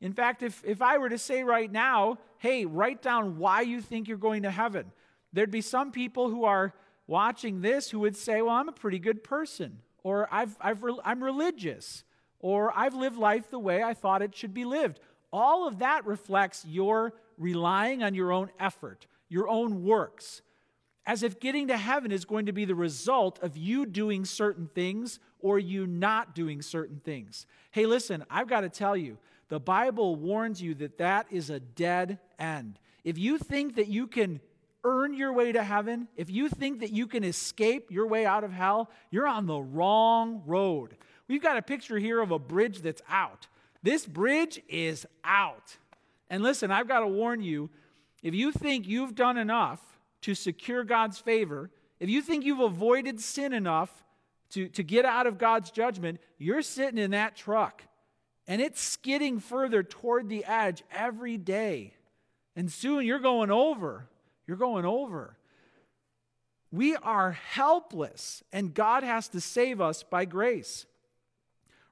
In 0.00 0.12
fact, 0.12 0.42
if, 0.42 0.62
if 0.64 0.80
I 0.80 0.98
were 0.98 1.08
to 1.08 1.18
say 1.18 1.42
right 1.42 1.70
now, 1.70 2.18
hey, 2.38 2.64
write 2.64 3.02
down 3.02 3.38
why 3.38 3.62
you 3.62 3.80
think 3.80 4.08
you're 4.08 4.16
going 4.16 4.44
to 4.44 4.50
heaven, 4.50 4.92
there'd 5.32 5.50
be 5.50 5.60
some 5.60 5.90
people 5.90 6.30
who 6.30 6.44
are 6.44 6.72
watching 7.06 7.60
this 7.60 7.90
who 7.90 8.00
would 8.00 8.16
say, 8.16 8.40
well, 8.40 8.54
I'm 8.54 8.68
a 8.68 8.72
pretty 8.72 8.98
good 8.98 9.24
person, 9.24 9.78
or 10.02 10.28
I've, 10.30 10.56
I've, 10.60 10.84
I'm 11.04 11.22
religious, 11.22 12.04
or 12.38 12.76
I've 12.76 12.94
lived 12.94 13.16
life 13.16 13.50
the 13.50 13.58
way 13.58 13.82
I 13.82 13.94
thought 13.94 14.22
it 14.22 14.36
should 14.36 14.54
be 14.54 14.64
lived. 14.64 15.00
All 15.32 15.66
of 15.66 15.80
that 15.80 16.06
reflects 16.06 16.64
your 16.64 17.14
relying 17.36 18.02
on 18.02 18.14
your 18.14 18.32
own 18.32 18.50
effort, 18.60 19.06
your 19.28 19.48
own 19.48 19.84
works, 19.84 20.42
as 21.06 21.22
if 21.22 21.40
getting 21.40 21.68
to 21.68 21.76
heaven 21.76 22.12
is 22.12 22.24
going 22.24 22.46
to 22.46 22.52
be 22.52 22.64
the 22.64 22.74
result 22.74 23.38
of 23.42 23.56
you 23.56 23.86
doing 23.86 24.24
certain 24.24 24.68
things 24.74 25.18
or 25.40 25.58
you 25.58 25.86
not 25.86 26.34
doing 26.34 26.60
certain 26.60 27.00
things. 27.04 27.46
Hey, 27.70 27.86
listen, 27.86 28.24
I've 28.28 28.48
got 28.48 28.60
to 28.60 28.68
tell 28.68 28.96
you, 28.96 29.18
the 29.48 29.60
Bible 29.60 30.16
warns 30.16 30.60
you 30.60 30.74
that 30.74 30.98
that 30.98 31.26
is 31.30 31.50
a 31.50 31.60
dead 31.60 32.18
end. 32.38 32.78
If 33.04 33.18
you 33.18 33.38
think 33.38 33.76
that 33.76 33.88
you 33.88 34.06
can 34.06 34.40
earn 34.84 35.14
your 35.14 35.32
way 35.32 35.52
to 35.52 35.62
heaven, 35.62 36.08
if 36.16 36.30
you 36.30 36.48
think 36.48 36.80
that 36.80 36.92
you 36.92 37.06
can 37.06 37.24
escape 37.24 37.90
your 37.90 38.06
way 38.06 38.26
out 38.26 38.44
of 38.44 38.52
hell, 38.52 38.90
you're 39.10 39.26
on 39.26 39.46
the 39.46 39.58
wrong 39.58 40.42
road. 40.46 40.96
We've 41.26 41.42
got 41.42 41.56
a 41.56 41.62
picture 41.62 41.98
here 41.98 42.20
of 42.20 42.30
a 42.30 42.38
bridge 42.38 42.82
that's 42.82 43.02
out. 43.08 43.46
This 43.82 44.06
bridge 44.06 44.60
is 44.68 45.06
out. 45.24 45.76
And 46.30 46.42
listen, 46.42 46.70
I've 46.70 46.88
got 46.88 47.00
to 47.00 47.06
warn 47.06 47.42
you 47.42 47.70
if 48.22 48.34
you 48.34 48.52
think 48.52 48.86
you've 48.86 49.14
done 49.14 49.38
enough 49.38 49.80
to 50.22 50.34
secure 50.34 50.84
God's 50.84 51.18
favor, 51.18 51.70
if 52.00 52.08
you 52.08 52.20
think 52.20 52.44
you've 52.44 52.60
avoided 52.60 53.20
sin 53.20 53.52
enough 53.52 54.04
to, 54.50 54.68
to 54.68 54.82
get 54.82 55.04
out 55.04 55.26
of 55.26 55.38
God's 55.38 55.70
judgment, 55.70 56.20
you're 56.38 56.62
sitting 56.62 56.98
in 56.98 57.12
that 57.12 57.36
truck 57.36 57.82
and 58.48 58.62
it's 58.62 58.80
skidding 58.80 59.38
further 59.38 59.82
toward 59.82 60.28
the 60.28 60.44
edge 60.46 60.82
every 60.90 61.36
day. 61.36 61.92
And 62.56 62.72
soon 62.72 63.04
you're 63.04 63.20
going 63.20 63.50
over. 63.50 64.08
You're 64.46 64.56
going 64.56 64.86
over. 64.86 65.36
We 66.72 66.96
are 66.96 67.32
helpless, 67.32 68.42
and 68.52 68.74
God 68.74 69.02
has 69.02 69.28
to 69.28 69.40
save 69.40 69.80
us 69.80 70.02
by 70.02 70.24
grace. 70.24 70.86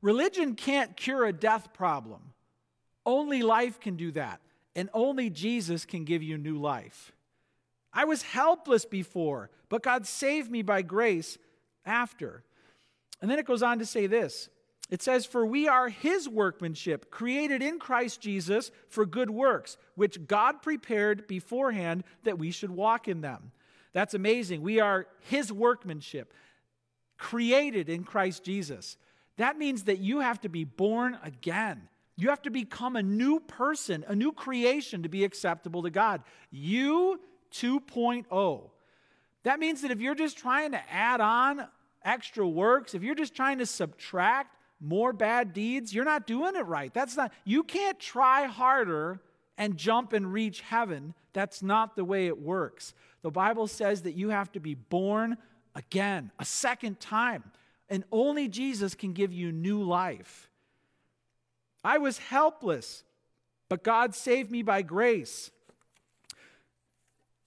Religion 0.02 0.54
can't 0.54 0.96
cure 0.96 1.24
a 1.24 1.32
death 1.32 1.72
problem. 1.72 2.32
Only 3.04 3.42
life 3.42 3.78
can 3.78 3.96
do 3.96 4.10
that, 4.12 4.40
and 4.74 4.90
only 4.92 5.30
Jesus 5.30 5.84
can 5.84 6.04
give 6.04 6.22
you 6.22 6.36
new 6.36 6.58
life. 6.58 7.12
I 7.92 8.04
was 8.04 8.22
helpless 8.22 8.84
before, 8.84 9.50
but 9.68 9.82
God 9.82 10.06
saved 10.06 10.50
me 10.50 10.62
by 10.62 10.82
grace 10.82 11.38
after. 11.84 12.42
And 13.22 13.30
then 13.30 13.38
it 13.38 13.46
goes 13.46 13.62
on 13.62 13.78
to 13.78 13.86
say 13.86 14.06
this 14.06 14.50
it 14.88 15.02
says, 15.02 15.26
For 15.26 15.44
we 15.44 15.68
are 15.68 15.88
his 15.88 16.28
workmanship, 16.28 17.10
created 17.10 17.62
in 17.62 17.78
Christ 17.78 18.20
Jesus 18.20 18.70
for 18.88 19.04
good 19.04 19.30
works, 19.30 19.76
which 19.94 20.26
God 20.26 20.62
prepared 20.62 21.26
beforehand 21.26 22.04
that 22.24 22.38
we 22.38 22.50
should 22.50 22.70
walk 22.70 23.08
in 23.08 23.20
them. 23.20 23.52
That's 23.92 24.14
amazing. 24.14 24.62
We 24.62 24.80
are 24.80 25.06
his 25.20 25.52
workmanship, 25.52 26.32
created 27.18 27.88
in 27.88 28.04
Christ 28.04 28.44
Jesus. 28.44 28.96
That 29.38 29.58
means 29.58 29.84
that 29.84 29.98
you 29.98 30.20
have 30.20 30.40
to 30.42 30.48
be 30.48 30.64
born 30.64 31.18
again. 31.22 31.88
You 32.16 32.30
have 32.30 32.42
to 32.42 32.50
become 32.50 32.96
a 32.96 33.02
new 33.02 33.40
person, 33.40 34.04
a 34.08 34.14
new 34.14 34.32
creation 34.32 35.02
to 35.02 35.08
be 35.08 35.24
acceptable 35.24 35.82
to 35.82 35.90
God. 35.90 36.22
You 36.50 37.20
2.0. 37.52 38.70
That 39.42 39.60
means 39.60 39.82
that 39.82 39.90
if 39.90 40.00
you're 40.00 40.14
just 40.14 40.38
trying 40.38 40.72
to 40.72 40.92
add 40.92 41.20
on 41.20 41.66
extra 42.04 42.46
works, 42.46 42.94
if 42.94 43.02
you're 43.02 43.14
just 43.14 43.34
trying 43.34 43.58
to 43.58 43.66
subtract 43.66 44.55
more 44.80 45.12
bad 45.12 45.52
deeds, 45.52 45.94
you're 45.94 46.04
not 46.04 46.26
doing 46.26 46.56
it 46.56 46.66
right. 46.66 46.92
That's 46.92 47.16
not, 47.16 47.32
you 47.44 47.62
can't 47.62 47.98
try 47.98 48.46
harder 48.46 49.20
and 49.56 49.76
jump 49.76 50.12
and 50.12 50.32
reach 50.32 50.60
heaven. 50.60 51.14
That's 51.32 51.62
not 51.62 51.96
the 51.96 52.04
way 52.04 52.26
it 52.26 52.40
works. 52.40 52.94
The 53.22 53.30
Bible 53.30 53.66
says 53.66 54.02
that 54.02 54.14
you 54.14 54.28
have 54.30 54.52
to 54.52 54.60
be 54.60 54.74
born 54.74 55.38
again, 55.74 56.30
a 56.38 56.44
second 56.44 57.00
time, 57.00 57.44
and 57.88 58.04
only 58.10 58.48
Jesus 58.48 58.94
can 58.94 59.12
give 59.12 59.32
you 59.32 59.52
new 59.52 59.82
life. 59.82 60.50
I 61.84 61.98
was 61.98 62.18
helpless, 62.18 63.04
but 63.68 63.84
God 63.84 64.14
saved 64.14 64.50
me 64.50 64.62
by 64.62 64.82
grace. 64.82 65.50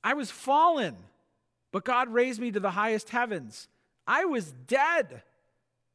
I 0.03 0.13
was 0.13 0.31
fallen, 0.31 0.95
but 1.71 1.83
God 1.83 2.09
raised 2.09 2.39
me 2.39 2.51
to 2.51 2.59
the 2.59 2.71
highest 2.71 3.09
heavens. 3.09 3.67
I 4.07 4.25
was 4.25 4.51
dead, 4.67 5.23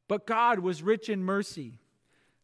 but 0.07 0.27
God 0.27 0.59
was 0.59 0.83
rich 0.83 1.09
in 1.09 1.23
mercy. 1.23 1.79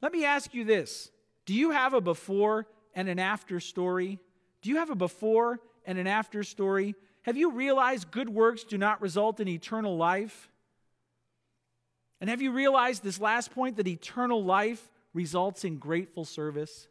Let 0.02 0.12
me 0.12 0.26
ask 0.26 0.54
you 0.54 0.64
this 0.64 1.12
Do 1.46 1.54
you 1.54 1.72
have 1.72 1.94
a 1.94 2.02
before 2.02 2.68
and 2.96 3.08
an 3.08 3.20
after 3.20 3.60
story? 3.60 4.20
Do 4.62 4.70
you 4.70 4.78
have 4.78 4.90
a 4.90 4.96
before 4.96 5.60
and 5.86 5.98
an 5.98 6.08
after 6.08 6.44
story? 6.44 6.96
Have 7.24 7.38
you 7.38 7.52
realized 7.52 8.12
good 8.12 8.30
works 8.30 8.64
do 8.64 8.78
not 8.78 9.02
result 9.02 9.40
in 9.40 9.48
eternal 9.48 9.96
life? 9.96 10.50
And 12.20 12.30
have 12.30 12.42
you 12.42 12.52
realized 12.52 13.04
this 13.04 13.20
last 13.20 13.52
point 13.52 13.78
that 13.78 13.88
eternal 13.88 14.44
life 14.44 14.92
results 15.14 15.64
in 15.64 15.78
grateful 15.78 16.26
service? 16.26 16.88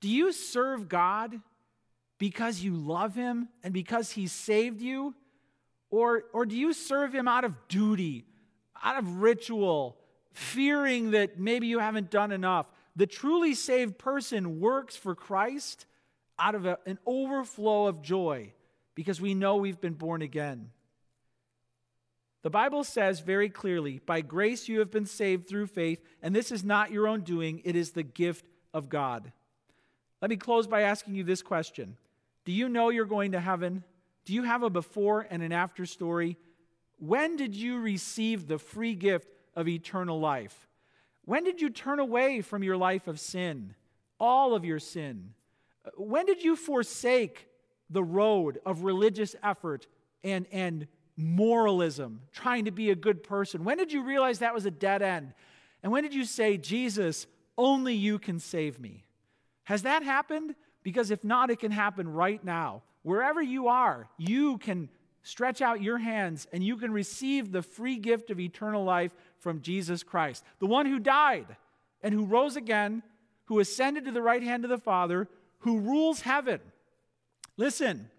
Do 0.00 0.08
you 0.08 0.32
serve 0.32 0.88
God 0.88 1.40
because 2.18 2.60
you 2.60 2.74
love 2.74 3.14
Him 3.14 3.48
and 3.62 3.72
because 3.72 4.10
He 4.10 4.26
saved 4.26 4.80
you? 4.80 5.14
Or, 5.90 6.24
or 6.32 6.46
do 6.46 6.56
you 6.56 6.72
serve 6.72 7.14
Him 7.14 7.28
out 7.28 7.44
of 7.44 7.54
duty, 7.68 8.24
out 8.82 8.98
of 8.98 9.22
ritual, 9.22 9.98
fearing 10.32 11.12
that 11.12 11.38
maybe 11.38 11.66
you 11.66 11.78
haven't 11.78 12.10
done 12.10 12.32
enough? 12.32 12.66
The 12.96 13.06
truly 13.06 13.54
saved 13.54 13.98
person 13.98 14.60
works 14.60 14.96
for 14.96 15.14
Christ 15.14 15.86
out 16.38 16.54
of 16.54 16.66
a, 16.66 16.78
an 16.86 16.98
overflow 17.06 17.86
of 17.86 18.02
joy 18.02 18.52
because 18.94 19.20
we 19.20 19.34
know 19.34 19.56
we've 19.56 19.80
been 19.80 19.94
born 19.94 20.22
again. 20.22 20.70
The 22.42 22.50
Bible 22.50 22.82
says 22.82 23.20
very 23.20 23.48
clearly, 23.48 24.00
by 24.04 24.20
grace 24.20 24.68
you 24.68 24.80
have 24.80 24.90
been 24.90 25.06
saved 25.06 25.48
through 25.48 25.68
faith, 25.68 26.02
and 26.20 26.34
this 26.34 26.50
is 26.50 26.64
not 26.64 26.90
your 26.90 27.06
own 27.06 27.20
doing, 27.20 27.62
it 27.64 27.76
is 27.76 27.92
the 27.92 28.02
gift 28.02 28.46
of 28.74 28.88
God. 28.88 29.32
Let 30.20 30.28
me 30.30 30.36
close 30.36 30.66
by 30.66 30.82
asking 30.82 31.14
you 31.14 31.24
this 31.24 31.42
question 31.42 31.96
do 32.44 32.52
you 32.52 32.68
know 32.68 32.88
you're 32.88 33.04
going 33.04 33.32
to 33.32 33.40
heaven? 33.40 33.84
Do 34.24 34.32
you 34.32 34.42
have 34.42 34.62
a 34.62 34.70
before 34.70 35.26
and 35.30 35.42
an 35.42 35.52
after 35.52 35.86
story? 35.86 36.36
When 37.02 37.34
did 37.34 37.56
you 37.56 37.80
receive 37.80 38.46
the 38.46 38.58
free 38.58 38.94
gift 38.94 39.26
of 39.56 39.66
eternal 39.66 40.20
life? 40.20 40.68
When 41.24 41.42
did 41.42 41.60
you 41.60 41.68
turn 41.68 41.98
away 41.98 42.42
from 42.42 42.62
your 42.62 42.76
life 42.76 43.08
of 43.08 43.18
sin, 43.18 43.74
all 44.20 44.54
of 44.54 44.64
your 44.64 44.78
sin? 44.78 45.34
Uh, 45.84 45.90
when 45.96 46.26
did 46.26 46.44
you 46.44 46.54
forsake 46.54 47.48
the 47.90 48.04
road 48.04 48.60
of 48.64 48.84
religious 48.84 49.34
effort 49.42 49.88
and, 50.22 50.46
and 50.52 50.86
moralism, 51.16 52.20
trying 52.30 52.66
to 52.66 52.70
be 52.70 52.90
a 52.90 52.94
good 52.94 53.24
person? 53.24 53.64
When 53.64 53.78
did 53.78 53.92
you 53.92 54.04
realize 54.04 54.38
that 54.38 54.54
was 54.54 54.66
a 54.66 54.70
dead 54.70 55.02
end? 55.02 55.34
And 55.82 55.90
when 55.90 56.04
did 56.04 56.14
you 56.14 56.24
say, 56.24 56.56
Jesus, 56.56 57.26
only 57.58 57.94
you 57.94 58.20
can 58.20 58.38
save 58.38 58.78
me? 58.78 59.06
Has 59.64 59.82
that 59.82 60.04
happened? 60.04 60.54
Because 60.84 61.10
if 61.10 61.24
not, 61.24 61.50
it 61.50 61.58
can 61.58 61.72
happen 61.72 62.06
right 62.06 62.44
now. 62.44 62.84
Wherever 63.02 63.42
you 63.42 63.66
are, 63.66 64.08
you 64.18 64.58
can 64.58 64.88
stretch 65.22 65.62
out 65.62 65.82
your 65.82 65.98
hands 65.98 66.46
and 66.52 66.62
you 66.62 66.76
can 66.76 66.92
receive 66.92 67.52
the 67.52 67.62
free 67.62 67.96
gift 67.96 68.30
of 68.30 68.40
eternal 68.40 68.84
life 68.84 69.14
from 69.38 69.60
Jesus 69.60 70.02
Christ, 70.02 70.44
the 70.58 70.66
one 70.66 70.86
who 70.86 70.98
died 70.98 71.56
and 72.02 72.12
who 72.12 72.24
rose 72.24 72.56
again, 72.56 73.02
who 73.44 73.60
ascended 73.60 74.04
to 74.04 74.12
the 74.12 74.22
right 74.22 74.42
hand 74.42 74.64
of 74.64 74.70
the 74.70 74.78
Father, 74.78 75.28
who 75.60 75.80
rules 75.80 76.22
heaven. 76.22 76.60
Listen, 77.56 78.10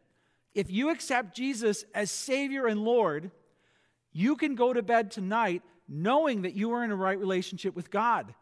if 0.54 0.70
you 0.70 0.90
accept 0.90 1.36
Jesus 1.36 1.86
as 1.94 2.12
Savior 2.12 2.68
and 2.68 2.84
Lord, 2.84 3.32
you 4.12 4.36
can 4.36 4.56
go 4.56 4.74
to 4.74 4.82
bed 4.82 5.12
tonight 5.12 5.64
knowing 5.88 6.44
that 6.44 6.54
you 6.54 6.72
are 6.72 6.84
in 6.84 6.92
a 6.92 6.96
right 6.96 7.20
relationship 7.20 7.76
with 7.76 7.92
God, 7.92 8.34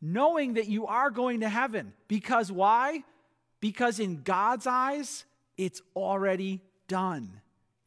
knowing 0.00 0.54
that 0.54 0.68
you 0.68 0.86
are 0.86 1.10
going 1.10 1.40
to 1.40 1.48
heaven. 1.48 1.92
Because 2.08 2.50
why? 2.50 3.04
Because 3.60 4.00
in 4.00 4.22
God's 4.22 4.66
eyes, 4.66 5.24
it's 5.56 5.80
already 5.94 6.62
done. 6.88 7.40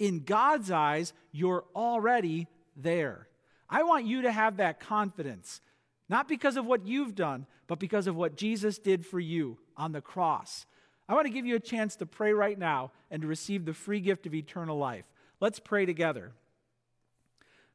In 0.04 0.26
God's 0.26 0.70
eyes, 0.70 1.14
you're 1.32 1.64
already 1.74 2.48
there. 2.76 3.30
I 3.70 3.84
want 3.84 4.06
you 4.06 4.24
to 4.24 4.34
have 4.34 4.58
that 4.58 4.82
confidence, 4.82 5.62
not 6.10 6.28
because 6.28 6.58
of 6.58 6.66
what 6.66 6.86
you've 6.86 7.16
done, 7.16 7.46
but 7.68 7.80
because 7.80 8.06
of 8.06 8.18
what 8.18 8.36
Jesus 8.36 8.78
did 8.78 9.06
for 9.06 9.22
you 9.22 9.60
on 9.78 9.94
the 9.94 10.02
cross. 10.02 10.66
I 11.08 11.14
want 11.14 11.28
to 11.28 11.32
give 11.32 11.46
you 11.46 11.56
a 11.56 11.60
chance 11.62 11.96
to 11.96 12.06
pray 12.06 12.34
right 12.34 12.60
now 12.60 12.92
and 13.10 13.22
to 13.22 13.30
receive 13.30 13.64
the 13.64 13.74
free 13.74 14.02
gift 14.02 14.26
of 14.26 14.34
eternal 14.34 14.78
life. 14.78 15.06
Let's 15.40 15.60
pray 15.60 15.86
together. 15.86 16.34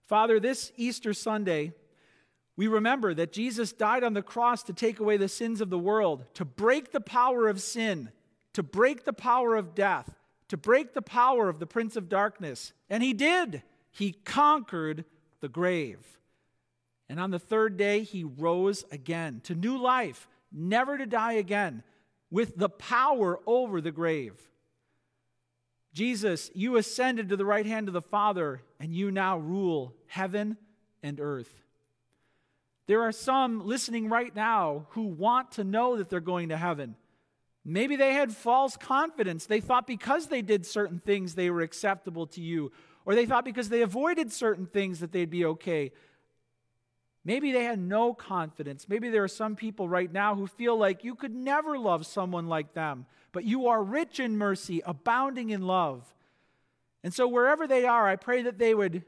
Father, 0.07 0.38
this 0.38 0.71
Easter 0.77 1.14
Sunday, 1.14 1.73
we 2.57 2.67
remember 2.67 3.14
that 3.14 3.33
Jesus 3.33 3.73
died 3.73 4.05
on 4.05 4.12
the 4.12 4.21
cross 4.21 4.62
to 4.64 4.75
take 4.75 5.01
away 5.01 5.17
the 5.17 5.29
sins 5.29 5.62
of 5.62 5.71
the 5.71 5.79
world, 5.79 6.27
to 6.35 6.45
break 6.45 6.93
the 6.93 7.01
power 7.01 7.49
of 7.49 7.62
sin, 7.62 8.11
to 8.53 8.62
break 8.62 9.07
the 9.07 9.14
power 9.14 9.57
of 9.57 9.75
death, 9.75 10.17
to 10.48 10.56
break 10.56 10.94
the 10.94 11.02
power 11.02 11.48
of 11.48 11.58
the 11.58 11.66
prince 11.66 11.96
of 11.96 12.08
darkness. 12.08 12.72
And 12.88 13.02
he 13.02 13.12
did. 13.12 13.62
He 13.90 14.12
conquered 14.12 15.04
the 15.40 15.48
grave. 15.48 16.18
And 17.08 17.18
on 17.18 17.30
the 17.30 17.38
third 17.38 17.76
day, 17.76 18.02
he 18.02 18.24
rose 18.24 18.84
again 18.90 19.40
to 19.44 19.54
new 19.54 19.78
life, 19.78 20.28
never 20.52 20.98
to 20.98 21.06
die 21.06 21.32
again, 21.32 21.82
with 22.30 22.56
the 22.56 22.68
power 22.68 23.40
over 23.46 23.80
the 23.80 23.92
grave. 23.92 24.34
Jesus, 25.94 26.50
you 26.54 26.76
ascended 26.76 27.30
to 27.30 27.37
the 27.37 27.46
right 27.46 27.66
hand 27.66 27.88
of 27.88 27.94
the 27.94 28.02
Father, 28.02 28.62
and 28.78 28.94
you 28.94 29.11
now 29.11 29.38
rule 29.38 29.94
heaven 30.06 30.56
and 31.02 31.18
earth. 31.18 31.64
There 32.87 33.02
are 33.02 33.12
some 33.12 33.66
listening 33.66 34.08
right 34.08 34.34
now 34.34 34.87
who 34.90 35.02
want 35.02 35.52
to 35.52 35.64
know 35.64 35.96
that 35.96 36.08
they're 36.08 36.20
going 36.20 36.50
to 36.50 36.56
heaven. 36.56 36.94
Maybe 37.64 37.97
they 37.97 38.14
had 38.14 38.33
false 38.33 38.77
confidence. 38.77 39.47
They 39.47 39.61
thought 39.61 39.87
because 39.87 40.29
they 40.29 40.42
did 40.42 40.64
certain 40.64 41.01
things, 41.01 41.35
they 41.35 41.51
were 41.51 41.61
acceptable 41.61 42.27
to 42.29 42.40
you. 42.40 42.73
Or 43.05 43.14
they 43.14 43.27
thought 43.27 43.44
because 43.44 43.68
they 43.68 43.83
avoided 43.83 44.33
certain 44.33 44.66
things 44.66 45.01
that 45.01 45.12
they'd 45.12 45.31
be 45.31 45.44
okay. 45.44 45.92
Maybe 47.25 47.53
they 47.53 47.64
had 47.64 47.79
no 47.79 48.14
confidence. 48.14 48.88
Maybe 48.88 49.11
there 49.11 49.25
are 49.25 49.29
some 49.29 49.57
people 49.57 49.88
right 49.88 50.11
now 50.11 50.35
who 50.35 50.47
feel 50.47 50.79
like 50.79 51.05
you 51.05 51.14
could 51.14 51.35
never 51.35 51.79
love 51.79 52.07
someone 52.07 52.47
like 52.47 52.75
them, 52.75 53.07
but 53.33 53.44
you 53.44 53.68
are 53.68 53.83
rich 53.83 54.18
in 54.18 54.38
mercy, 54.38 54.83
abounding 54.87 55.51
in 55.51 55.62
love. 55.62 56.14
And 57.05 57.12
so, 57.12 57.29
wherever 57.29 57.66
they 57.66 57.85
are, 57.85 58.09
I 58.09 58.16
pray 58.16 58.42
that 58.42 58.59
they 58.59 58.75
would 58.75 59.05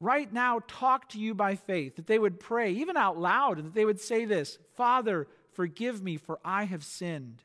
right 0.00 0.32
now 0.32 0.60
talk 0.66 1.08
to 1.10 1.20
you 1.20 1.34
by 1.34 1.56
faith, 1.56 1.96
that 1.96 2.06
they 2.06 2.18
would 2.18 2.40
pray, 2.40 2.72
even 2.72 2.96
out 2.96 3.18
loud, 3.18 3.58
and 3.58 3.66
that 3.68 3.74
they 3.74 3.84
would 3.84 4.00
say 4.00 4.24
this 4.24 4.58
Father, 4.74 5.26
forgive 5.52 6.02
me, 6.02 6.16
for 6.16 6.38
I 6.44 6.64
have 6.64 6.84
sinned. 6.84 7.42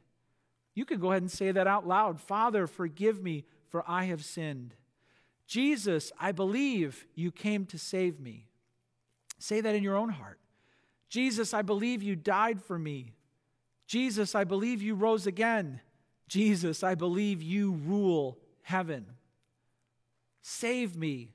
You 0.73 0.85
could 0.85 1.01
go 1.01 1.11
ahead 1.11 1.21
and 1.21 1.31
say 1.31 1.51
that 1.51 1.67
out 1.67 1.87
loud 1.87 2.19
Father, 2.19 2.67
forgive 2.67 3.21
me, 3.21 3.45
for 3.69 3.83
I 3.87 4.05
have 4.05 4.23
sinned. 4.23 4.75
Jesus, 5.47 6.11
I 6.19 6.31
believe 6.31 7.05
you 7.13 7.31
came 7.31 7.65
to 7.67 7.77
save 7.77 8.19
me. 8.19 8.47
Say 9.37 9.59
that 9.59 9.75
in 9.75 9.83
your 9.83 9.97
own 9.97 10.09
heart. 10.09 10.39
Jesus, 11.09 11.53
I 11.53 11.61
believe 11.61 12.01
you 12.01 12.15
died 12.15 12.61
for 12.61 12.79
me. 12.79 13.11
Jesus, 13.85 14.33
I 14.33 14.45
believe 14.45 14.81
you 14.81 14.95
rose 14.95 15.27
again. 15.27 15.81
Jesus, 16.29 16.83
I 16.83 16.95
believe 16.95 17.41
you 17.41 17.73
rule 17.85 18.37
heaven. 18.61 19.05
Save 20.41 20.95
me. 20.95 21.33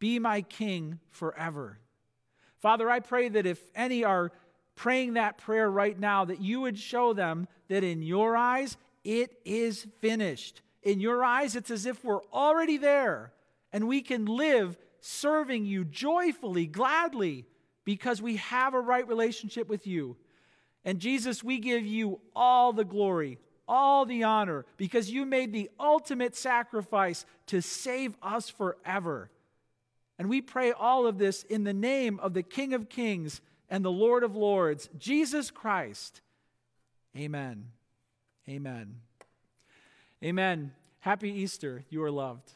Be 0.00 0.18
my 0.18 0.42
king 0.42 0.98
forever. 1.10 1.78
Father, 2.58 2.90
I 2.90 2.98
pray 2.98 3.28
that 3.28 3.46
if 3.46 3.62
any 3.74 4.02
are 4.02 4.32
praying 4.78 5.14
that 5.14 5.38
prayer 5.38 5.68
right 5.68 5.98
now, 5.98 6.24
that 6.24 6.40
you 6.40 6.60
would 6.60 6.78
show 6.78 7.12
them 7.12 7.48
that 7.66 7.82
in 7.82 8.00
your 8.00 8.36
eyes, 8.36 8.76
it 9.02 9.36
is 9.44 9.88
finished. 10.00 10.62
In 10.84 11.00
your 11.00 11.24
eyes, 11.24 11.56
it's 11.56 11.72
as 11.72 11.84
if 11.84 12.04
we're 12.04 12.24
already 12.32 12.76
there 12.76 13.32
and 13.72 13.88
we 13.88 14.00
can 14.00 14.24
live 14.24 14.76
serving 15.00 15.66
you 15.66 15.84
joyfully, 15.84 16.66
gladly, 16.66 17.44
because 17.84 18.22
we 18.22 18.36
have 18.36 18.72
a 18.72 18.80
right 18.80 19.06
relationship 19.08 19.68
with 19.68 19.84
you. 19.84 20.16
And 20.84 21.00
Jesus, 21.00 21.42
we 21.42 21.58
give 21.58 21.84
you 21.84 22.20
all 22.36 22.72
the 22.72 22.84
glory, 22.84 23.38
all 23.66 24.06
the 24.06 24.22
honor, 24.22 24.64
because 24.76 25.10
you 25.10 25.26
made 25.26 25.52
the 25.52 25.70
ultimate 25.80 26.36
sacrifice 26.36 27.26
to 27.46 27.60
save 27.60 28.14
us 28.22 28.48
forever. 28.48 29.28
And 30.20 30.28
we 30.28 30.40
pray 30.40 30.70
all 30.70 31.08
of 31.08 31.18
this 31.18 31.42
in 31.42 31.64
the 31.64 31.74
name 31.74 32.20
of 32.20 32.32
the 32.32 32.44
King 32.44 32.74
of 32.74 32.88
Kings 32.88 33.40
and 33.70 33.84
the 33.84 33.90
Lord 33.90 34.24
of 34.24 34.34
Lords, 34.34 34.88
Jesus 34.98 35.50
Christ. 35.50 36.20
Amen. 37.16 37.72
Amen. 38.48 38.96
Amen. 40.24 40.72
Happy 41.00 41.30
Easter. 41.30 41.84
You 41.90 42.02
are 42.02 42.10
loved. 42.10 42.52